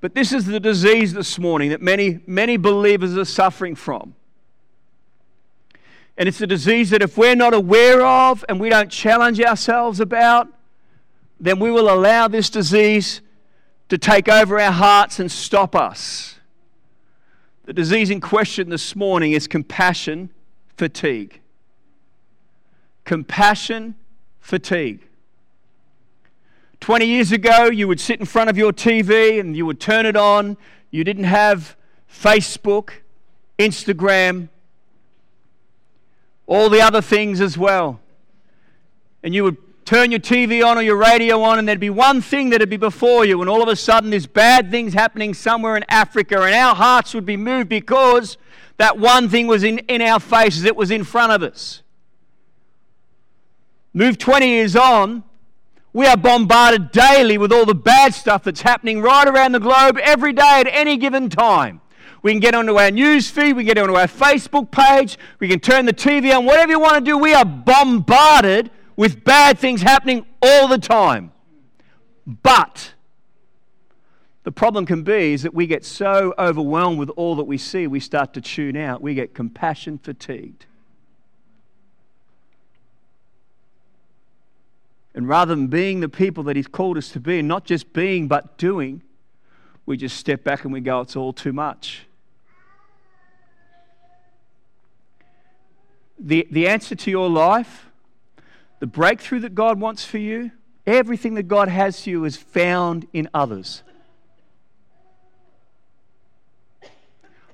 But 0.00 0.14
this 0.14 0.32
is 0.32 0.46
the 0.46 0.60
disease 0.60 1.14
this 1.14 1.36
morning 1.36 1.70
that 1.70 1.82
many, 1.82 2.20
many 2.28 2.56
believers 2.56 3.18
are 3.18 3.24
suffering 3.24 3.74
from. 3.74 4.14
And 6.16 6.28
it's 6.28 6.40
a 6.40 6.46
disease 6.46 6.90
that 6.90 7.02
if 7.02 7.18
we're 7.18 7.34
not 7.34 7.54
aware 7.54 8.06
of 8.06 8.44
and 8.48 8.60
we 8.60 8.68
don't 8.68 8.88
challenge 8.88 9.40
ourselves 9.40 9.98
about, 9.98 10.46
then 11.40 11.58
we 11.58 11.72
will 11.72 11.92
allow 11.92 12.28
this 12.28 12.50
disease 12.50 13.20
to 13.90 13.98
take 13.98 14.28
over 14.28 14.58
our 14.58 14.72
hearts 14.72 15.18
and 15.18 15.30
stop 15.30 15.74
us. 15.74 16.36
The 17.64 17.72
disease 17.72 18.08
in 18.08 18.20
question 18.20 18.70
this 18.70 18.94
morning 18.94 19.32
is 19.32 19.48
compassion 19.48 20.30
fatigue. 20.76 21.40
Compassion 23.04 23.96
fatigue. 24.38 25.06
20 26.78 27.04
years 27.04 27.32
ago, 27.32 27.66
you 27.66 27.88
would 27.88 28.00
sit 28.00 28.20
in 28.20 28.26
front 28.26 28.48
of 28.48 28.56
your 28.56 28.72
TV 28.72 29.40
and 29.40 29.56
you 29.56 29.66
would 29.66 29.80
turn 29.80 30.06
it 30.06 30.16
on. 30.16 30.56
You 30.92 31.02
didn't 31.02 31.24
have 31.24 31.76
Facebook, 32.10 32.90
Instagram, 33.58 34.48
all 36.46 36.70
the 36.70 36.80
other 36.80 37.02
things 37.02 37.40
as 37.40 37.58
well. 37.58 38.00
And 39.22 39.34
you 39.34 39.42
would 39.42 39.56
turn 39.90 40.12
your 40.12 40.20
TV 40.20 40.64
on 40.64 40.78
or 40.78 40.82
your 40.82 40.94
radio 40.94 41.42
on, 41.42 41.58
and 41.58 41.66
there'd 41.66 41.80
be 41.80 41.90
one 41.90 42.20
thing 42.20 42.50
that'd 42.50 42.70
be 42.70 42.76
before 42.76 43.24
you, 43.24 43.40
and 43.40 43.50
all 43.50 43.60
of 43.60 43.68
a 43.68 43.74
sudden, 43.74 44.10
there's 44.10 44.24
bad 44.24 44.70
thing's 44.70 44.94
happening 44.94 45.34
somewhere 45.34 45.76
in 45.76 45.84
Africa, 45.88 46.40
and 46.42 46.54
our 46.54 46.76
hearts 46.76 47.12
would 47.12 47.26
be 47.26 47.36
moved 47.36 47.68
because 47.68 48.38
that 48.76 48.98
one 48.98 49.28
thing 49.28 49.48
was 49.48 49.64
in, 49.64 49.78
in 49.80 50.00
our 50.00 50.20
faces, 50.20 50.62
it 50.62 50.76
was 50.76 50.92
in 50.92 51.02
front 51.02 51.32
of 51.32 51.42
us. 51.42 51.82
Move 53.92 54.16
20 54.16 54.46
years 54.46 54.76
on, 54.76 55.24
we 55.92 56.06
are 56.06 56.16
bombarded 56.16 56.92
daily 56.92 57.36
with 57.36 57.50
all 57.50 57.66
the 57.66 57.74
bad 57.74 58.14
stuff 58.14 58.44
that's 58.44 58.62
happening 58.62 59.02
right 59.02 59.26
around 59.26 59.50
the 59.50 59.58
globe 59.58 59.98
every 59.98 60.32
day 60.32 60.60
at 60.60 60.68
any 60.68 60.98
given 60.98 61.28
time. 61.28 61.80
We 62.22 62.30
can 62.30 62.38
get 62.38 62.54
onto 62.54 62.78
our 62.78 62.92
news 62.92 63.28
feed, 63.28 63.54
we 63.54 63.64
can 63.64 63.74
get 63.74 63.78
onto 63.78 63.96
our 63.96 64.06
Facebook 64.06 64.70
page, 64.70 65.18
we 65.40 65.48
can 65.48 65.58
turn 65.58 65.84
the 65.84 65.92
TV 65.92 66.32
on, 66.32 66.44
whatever 66.44 66.70
you 66.70 66.78
want 66.78 67.04
to 67.04 67.10
do. 67.10 67.18
We 67.18 67.34
are 67.34 67.44
bombarded 67.44 68.70
with 69.00 69.24
bad 69.24 69.58
things 69.58 69.80
happening 69.80 70.26
all 70.42 70.68
the 70.68 70.76
time. 70.76 71.32
But 72.26 72.92
the 74.42 74.52
problem 74.52 74.84
can 74.84 75.04
be 75.04 75.32
is 75.32 75.42
that 75.42 75.54
we 75.54 75.66
get 75.66 75.86
so 75.86 76.34
overwhelmed 76.38 76.98
with 76.98 77.08
all 77.16 77.34
that 77.36 77.44
we 77.44 77.56
see, 77.56 77.86
we 77.86 77.98
start 77.98 78.34
to 78.34 78.42
tune 78.42 78.76
out. 78.76 79.00
We 79.00 79.14
get 79.14 79.32
compassion 79.32 79.96
fatigued. 79.96 80.66
And 85.14 85.26
rather 85.26 85.54
than 85.54 85.68
being 85.68 86.00
the 86.00 86.10
people 86.10 86.44
that 86.44 86.56
He's 86.56 86.68
called 86.68 86.98
us 86.98 87.08
to 87.12 87.20
be, 87.20 87.38
and 87.38 87.48
not 87.48 87.64
just 87.64 87.94
being 87.94 88.28
but 88.28 88.58
doing, 88.58 89.00
we 89.86 89.96
just 89.96 90.18
step 90.18 90.44
back 90.44 90.64
and 90.64 90.74
we 90.74 90.80
go, 90.80 91.00
it's 91.00 91.16
all 91.16 91.32
too 91.32 91.54
much. 91.54 92.04
The, 96.18 96.46
the 96.50 96.68
answer 96.68 96.94
to 96.94 97.10
your 97.10 97.30
life 97.30 97.86
the 98.80 98.86
breakthrough 98.86 99.40
that 99.40 99.54
God 99.54 99.78
wants 99.78 100.04
for 100.04 100.18
you, 100.18 100.50
everything 100.86 101.34
that 101.34 101.44
God 101.44 101.68
has 101.68 102.02
for 102.02 102.10
you 102.10 102.24
is 102.24 102.36
found 102.36 103.06
in 103.12 103.28
others. 103.32 103.82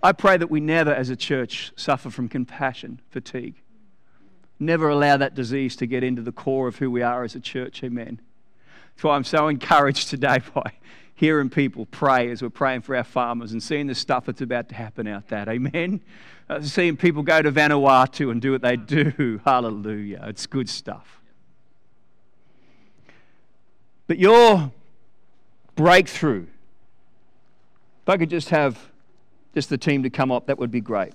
I 0.03 0.13
pray 0.13 0.37
that 0.37 0.51
we 0.51 0.61
never, 0.61 0.95
as 0.95 1.11
a 1.11 1.17
church, 1.17 1.73
suffer 1.77 2.11
from 2.11 2.29
compassion 2.29 3.01
fatigue. 3.11 3.57
Never 4.59 4.89
allow 4.89 5.17
that 5.17 5.35
disease 5.35 5.77
to 5.77 5.87
get 5.87 6.05
into 6.05 6.23
the 6.23 6.33
core 6.33 6.69
of 6.69 6.77
who 6.77 6.91
we 6.91 7.03
are 7.03 7.25
as 7.25 7.35
a 7.35 7.41
church. 7.41 7.83
Amen. 7.83 8.21
That's 8.97 9.05
why 9.05 9.15
I'm 9.15 9.25
so 9.25 9.49
encouraged 9.49 10.09
today 10.09 10.39
by 10.55 10.73
hearing 11.17 11.51
people 11.51 11.85
pray 11.85 12.31
as 12.31 12.41
we're 12.41 12.49
praying 12.49 12.81
for 12.81 12.97
our 12.97 13.05
farmers 13.05 13.53
and 13.53 13.63
seeing 13.63 13.87
the 13.87 13.95
stuff 13.95 14.25
that's 14.25 14.41
about 14.41 14.71
to 14.71 14.75
happen 14.75 15.07
out 15.07 15.29
there. 15.29 15.47
Amen. 15.47 16.01
Uh, 16.49 16.63
seeing 16.63 16.97
people 16.97 17.23
go 17.23 17.43
to 17.43 17.53
Vanuatu 17.53 18.31
and 18.31 18.41
do 18.41 18.53
what 18.53 18.63
they 18.63 18.77
do. 18.77 19.39
Hallelujah. 19.45 20.25
It's 20.29 20.47
good 20.47 20.71
stuff. 20.71 21.21
But 24.07 24.19
your 24.19 24.73
breakthrough, 25.75 26.47
if 28.03 28.09
I 28.09 28.17
could 28.17 28.31
just 28.31 28.49
have 28.49 28.79
just 29.55 29.69
the 29.69 29.77
team 29.77 30.05
to 30.05 30.11
come 30.11 30.33
up, 30.33 30.47
that 30.47 30.59
would 30.59 30.71
be 30.71 30.81
great. 30.81 31.13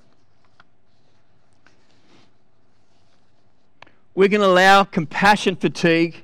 We're 4.13 4.27
going 4.27 4.41
to 4.41 4.47
allow 4.47 4.83
compassion 4.83 5.55
fatigue 5.55 6.23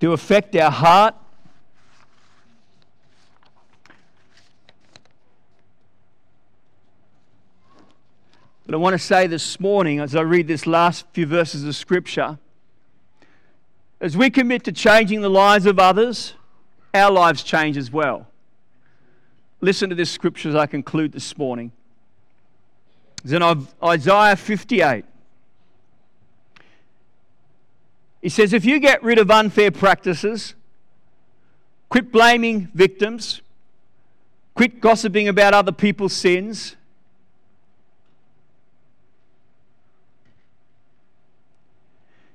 to 0.00 0.12
affect 0.12 0.54
our 0.56 0.70
heart. 0.70 1.14
But 8.66 8.74
I 8.74 8.78
want 8.78 8.94
to 8.94 8.98
say 8.98 9.26
this 9.26 9.58
morning, 9.58 9.98
as 9.98 10.14
I 10.14 10.20
read 10.20 10.46
this 10.46 10.66
last 10.66 11.06
few 11.12 11.26
verses 11.26 11.64
of 11.64 11.74
Scripture, 11.74 12.38
as 14.00 14.16
we 14.16 14.30
commit 14.30 14.64
to 14.64 14.72
changing 14.72 15.22
the 15.22 15.30
lives 15.30 15.66
of 15.66 15.78
others, 15.78 16.34
our 16.94 17.10
lives 17.10 17.42
change 17.42 17.76
as 17.76 17.90
well. 17.90 18.26
Listen 19.60 19.90
to 19.90 19.96
this 19.96 20.10
scripture 20.10 20.48
as 20.48 20.54
I 20.54 20.66
conclude 20.66 21.12
this 21.12 21.36
morning. 21.36 21.72
It's 23.24 23.32
in 23.32 23.42
Isaiah 23.82 24.36
58. 24.36 25.04
He 28.20 28.28
says, 28.28 28.52
if 28.52 28.64
you 28.64 28.80
get 28.80 29.02
rid 29.02 29.18
of 29.18 29.30
unfair 29.30 29.70
practices, 29.70 30.54
quit 31.88 32.10
blaming 32.10 32.68
victims, 32.74 33.42
quit 34.54 34.80
gossiping 34.80 35.28
about 35.28 35.54
other 35.54 35.72
people's 35.72 36.12
sins, 36.12 36.74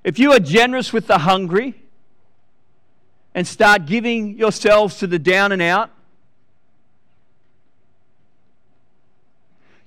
if 0.03 0.17
you 0.17 0.31
are 0.31 0.39
generous 0.39 0.93
with 0.93 1.07
the 1.07 1.19
hungry 1.19 1.75
and 3.35 3.45
start 3.45 3.85
giving 3.85 4.37
yourselves 4.37 4.97
to 4.99 5.07
the 5.07 5.19
down 5.19 5.51
and 5.51 5.61
out, 5.61 5.89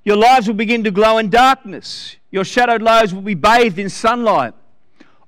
your 0.04 0.16
lives 0.16 0.46
will 0.46 0.54
begin 0.54 0.84
to 0.84 0.90
glow 0.90 1.18
in 1.18 1.30
darkness. 1.30 2.16
Your 2.30 2.44
shadowed 2.44 2.82
lives 2.82 3.12
will 3.14 3.22
be 3.22 3.34
bathed 3.34 3.78
in 3.78 3.88
sunlight. 3.88 4.54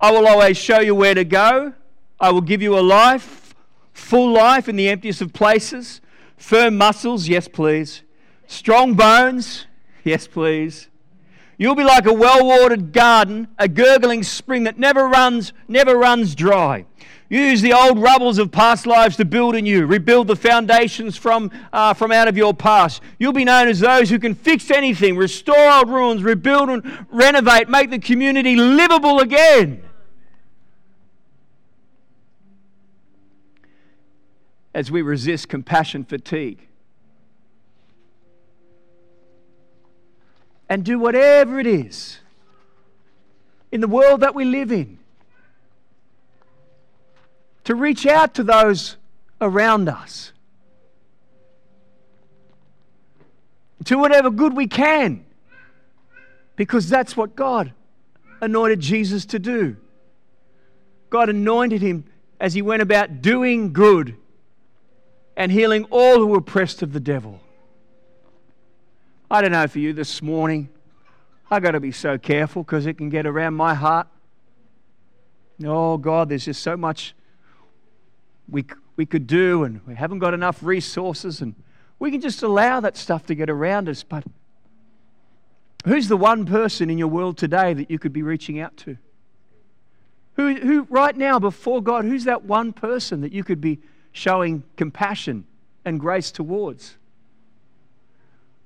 I 0.00 0.12
will 0.12 0.28
always 0.28 0.56
show 0.56 0.80
you 0.80 0.94
where 0.94 1.14
to 1.14 1.24
go. 1.24 1.74
I 2.20 2.30
will 2.30 2.40
give 2.40 2.62
you 2.62 2.78
a 2.78 2.80
life, 2.80 3.54
full 3.92 4.32
life 4.32 4.68
in 4.68 4.76
the 4.76 4.88
emptiest 4.88 5.20
of 5.20 5.32
places. 5.32 6.00
Firm 6.36 6.76
muscles, 6.76 7.28
yes, 7.28 7.48
please. 7.48 8.02
Strong 8.46 8.94
bones, 8.94 9.66
yes, 10.04 10.28
please. 10.28 10.88
You'll 11.56 11.74
be 11.74 11.82
like 11.82 12.06
a 12.06 12.12
well-watered 12.12 12.92
garden, 12.92 13.48
a 13.58 13.66
gurgling 13.66 14.22
spring 14.22 14.64
that 14.64 14.78
never 14.78 15.08
runs, 15.08 15.52
never 15.66 15.96
runs 15.96 16.36
dry. 16.36 16.86
Use 17.28 17.60
the 17.60 17.72
old 17.72 17.98
rubbles 17.98 18.38
of 18.38 18.52
past 18.52 18.86
lives 18.86 19.16
to 19.16 19.24
build 19.24 19.56
anew. 19.56 19.84
Rebuild 19.84 20.28
the 20.28 20.36
foundations 20.36 21.16
from, 21.16 21.50
uh, 21.72 21.92
from 21.92 22.12
out 22.12 22.28
of 22.28 22.36
your 22.36 22.54
past. 22.54 23.02
You'll 23.18 23.32
be 23.32 23.44
known 23.44 23.66
as 23.66 23.80
those 23.80 24.08
who 24.08 24.20
can 24.20 24.36
fix 24.36 24.70
anything, 24.70 25.16
restore 25.16 25.70
old 25.70 25.90
ruins, 25.90 26.22
rebuild 26.22 26.70
and 26.70 27.06
renovate, 27.10 27.68
make 27.68 27.90
the 27.90 27.98
community 27.98 28.54
livable 28.54 29.18
again. 29.18 29.82
As 34.78 34.92
we 34.92 35.02
resist 35.02 35.48
compassion 35.48 36.04
fatigue. 36.04 36.68
And 40.68 40.84
do 40.84 41.00
whatever 41.00 41.58
it 41.58 41.66
is 41.66 42.20
in 43.72 43.80
the 43.80 43.88
world 43.88 44.20
that 44.20 44.36
we 44.36 44.44
live 44.44 44.70
in 44.70 45.00
to 47.64 47.74
reach 47.74 48.06
out 48.06 48.34
to 48.34 48.44
those 48.44 48.96
around 49.40 49.88
us. 49.88 50.30
To 53.86 53.98
whatever 53.98 54.30
good 54.30 54.56
we 54.56 54.68
can. 54.68 55.24
Because 56.54 56.88
that's 56.88 57.16
what 57.16 57.34
God 57.34 57.72
anointed 58.40 58.78
Jesus 58.78 59.26
to 59.26 59.40
do. 59.40 59.76
God 61.10 61.28
anointed 61.28 61.82
him 61.82 62.04
as 62.38 62.54
he 62.54 62.62
went 62.62 62.80
about 62.80 63.20
doing 63.20 63.72
good 63.72 64.16
and 65.38 65.52
healing 65.52 65.84
all 65.84 66.16
who 66.16 66.26
were 66.26 66.38
oppressed 66.38 66.82
of 66.82 66.92
the 66.92 67.00
devil. 67.00 67.40
I 69.30 69.40
don't 69.40 69.52
know 69.52 69.68
for 69.68 69.78
you 69.78 69.92
this 69.92 70.20
morning. 70.20 70.68
I 71.48 71.60
got 71.60 71.70
to 71.70 71.80
be 71.80 71.92
so 71.92 72.18
careful 72.18 72.64
because 72.64 72.86
it 72.86 72.98
can 72.98 73.08
get 73.08 73.24
around 73.24 73.54
my 73.54 73.72
heart. 73.72 74.08
Oh 75.64 75.96
God, 75.96 76.28
there's 76.28 76.44
just 76.44 76.60
so 76.62 76.76
much 76.76 77.14
we 78.48 78.64
we 78.96 79.06
could 79.06 79.28
do, 79.28 79.62
and 79.62 79.80
we 79.86 79.94
haven't 79.94 80.18
got 80.18 80.34
enough 80.34 80.60
resources, 80.60 81.40
and 81.40 81.54
we 82.00 82.10
can 82.10 82.20
just 82.20 82.42
allow 82.42 82.80
that 82.80 82.96
stuff 82.96 83.26
to 83.26 83.34
get 83.36 83.48
around 83.48 83.88
us. 83.88 84.02
But 84.02 84.24
who's 85.84 86.08
the 86.08 86.16
one 86.16 86.46
person 86.46 86.90
in 86.90 86.98
your 86.98 87.08
world 87.08 87.38
today 87.38 87.74
that 87.74 87.92
you 87.92 87.98
could 88.00 88.12
be 88.12 88.22
reaching 88.22 88.58
out 88.58 88.76
to? 88.78 88.96
Who, 90.34 90.54
who 90.54 90.82
right 90.90 91.16
now 91.16 91.38
before 91.38 91.80
God, 91.80 92.04
who's 92.04 92.24
that 92.24 92.44
one 92.44 92.72
person 92.72 93.20
that 93.20 93.30
you 93.32 93.44
could 93.44 93.60
be 93.60 93.78
showing 94.12 94.62
compassion 94.76 95.44
and 95.84 95.98
grace 96.00 96.30
towards. 96.30 96.96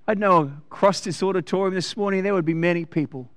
I 0.07 0.15
know 0.15 0.53
across 0.71 1.01
this 1.01 1.23
auditorium 1.23 1.75
this 1.75 1.97
morning 1.97 2.23
there 2.23 2.35
would 2.35 2.45
be 2.45 2.55
many 2.55 2.85
people 2.85 3.29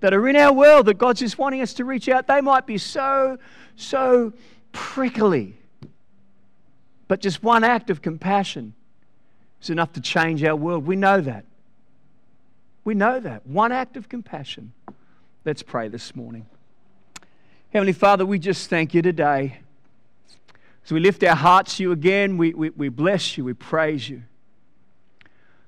that 0.00 0.12
are 0.12 0.28
in 0.28 0.36
our 0.36 0.52
world 0.52 0.86
that 0.86 0.98
God's 0.98 1.20
just 1.20 1.38
wanting 1.38 1.62
us 1.62 1.74
to 1.74 1.84
reach 1.84 2.08
out, 2.08 2.26
they 2.26 2.40
might 2.40 2.66
be 2.66 2.76
so, 2.76 3.38
so 3.76 4.32
prickly. 4.72 5.56
But 7.06 7.20
just 7.20 7.42
one 7.42 7.62
act 7.62 7.88
of 7.88 8.02
compassion 8.02 8.74
is 9.62 9.70
enough 9.70 9.92
to 9.92 10.00
change 10.00 10.42
our 10.42 10.56
world. 10.56 10.86
We 10.86 10.96
know 10.96 11.20
that. 11.20 11.44
We 12.84 12.94
know 12.94 13.20
that. 13.20 13.46
One 13.46 13.70
act 13.70 13.96
of 13.96 14.08
compassion. 14.08 14.72
Let's 15.44 15.62
pray 15.62 15.88
this 15.88 16.16
morning. 16.16 16.46
Heavenly 17.72 17.92
Father, 17.92 18.26
we 18.26 18.38
just 18.38 18.68
thank 18.68 18.92
you 18.94 19.02
today. 19.02 19.61
As 20.84 20.90
we 20.90 21.00
lift 21.00 21.22
our 21.22 21.36
hearts 21.36 21.76
to 21.76 21.84
you 21.84 21.92
again, 21.92 22.36
we, 22.38 22.54
we, 22.54 22.70
we 22.70 22.88
bless 22.88 23.38
you, 23.38 23.44
we 23.44 23.54
praise 23.54 24.08
you. 24.08 24.22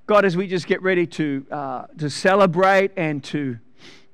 God, 0.07 0.25
as 0.25 0.37
we 0.37 0.47
just 0.47 0.67
get 0.67 0.81
ready 0.81 1.07
to, 1.07 1.45
uh, 1.49 1.85
to 1.97 2.09
celebrate 2.09 2.91
and 2.95 3.23
to, 3.25 3.57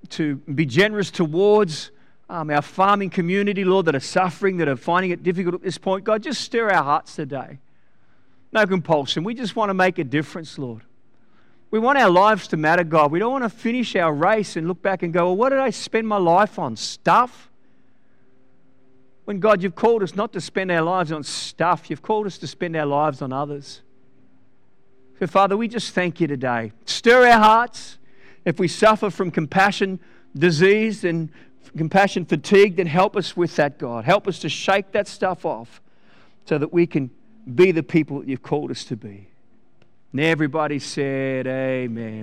to 0.09 0.35
be 0.35 0.65
generous 0.65 1.11
towards 1.11 1.91
um, 2.29 2.49
our 2.49 2.61
farming 2.61 3.09
community, 3.09 3.65
Lord, 3.65 3.87
that 3.87 3.95
are 3.95 3.99
suffering, 3.99 4.57
that 4.57 4.69
are 4.69 4.77
finding 4.77 5.11
it 5.11 5.21
difficult 5.21 5.55
at 5.55 5.63
this 5.63 5.77
point, 5.77 6.05
God, 6.05 6.23
just 6.23 6.41
stir 6.41 6.69
our 6.69 6.83
hearts 6.83 7.15
today. 7.15 7.59
No 8.53 8.65
compulsion. 8.65 9.23
We 9.23 9.33
just 9.33 9.55
want 9.55 9.69
to 9.69 9.73
make 9.73 9.99
a 9.99 10.03
difference, 10.03 10.57
Lord. 10.57 10.83
We 11.71 11.79
want 11.79 11.97
our 11.97 12.09
lives 12.09 12.47
to 12.49 12.57
matter, 12.57 12.83
God. 12.83 13.11
We 13.11 13.19
don't 13.19 13.31
want 13.31 13.43
to 13.43 13.49
finish 13.49 13.95
our 13.95 14.13
race 14.13 14.55
and 14.55 14.67
look 14.67 14.81
back 14.81 15.03
and 15.03 15.11
go, 15.11 15.27
well, 15.27 15.35
what 15.35 15.49
did 15.49 15.59
I 15.59 15.71
spend 15.71 16.07
my 16.07 16.17
life 16.17 16.59
on? 16.59 16.75
Stuff? 16.75 17.50
When 19.25 19.39
God, 19.39 19.61
you've 19.61 19.75
called 19.75 20.03
us 20.03 20.15
not 20.15 20.33
to 20.33 20.41
spend 20.41 20.71
our 20.71 20.81
lives 20.81 21.11
on 21.11 21.23
stuff, 21.23 21.89
you've 21.89 22.01
called 22.01 22.25
us 22.25 22.37
to 22.39 22.47
spend 22.47 22.75
our 22.75 22.85
lives 22.85 23.21
on 23.21 23.31
others. 23.31 23.81
So, 25.19 25.27
Father, 25.27 25.55
we 25.55 25.67
just 25.67 25.93
thank 25.93 26.19
you 26.19 26.27
today. 26.27 26.71
Stir 26.85 27.27
our 27.27 27.39
hearts. 27.39 27.99
If 28.43 28.59
we 28.59 28.67
suffer 28.67 29.11
from 29.11 29.29
compassion 29.29 29.99
disease 30.35 31.03
and 31.03 31.29
compassion 31.77 32.25
fatigue, 32.25 32.77
then 32.77 32.87
help 32.87 33.15
us 33.15 33.37
with 33.37 33.55
that, 33.57 33.77
God. 33.77 34.05
Help 34.05 34.27
us 34.27 34.39
to 34.39 34.49
shake 34.49 34.91
that 34.93 35.07
stuff 35.07 35.45
off 35.45 35.81
so 36.45 36.57
that 36.57 36.73
we 36.73 36.87
can 36.87 37.11
be 37.53 37.71
the 37.71 37.83
people 37.83 38.19
that 38.19 38.27
you've 38.27 38.41
called 38.41 38.71
us 38.71 38.83
to 38.85 38.95
be. 38.95 39.27
And 40.11 40.21
everybody 40.21 40.79
said, 40.79 41.47
Amen. 41.47 42.19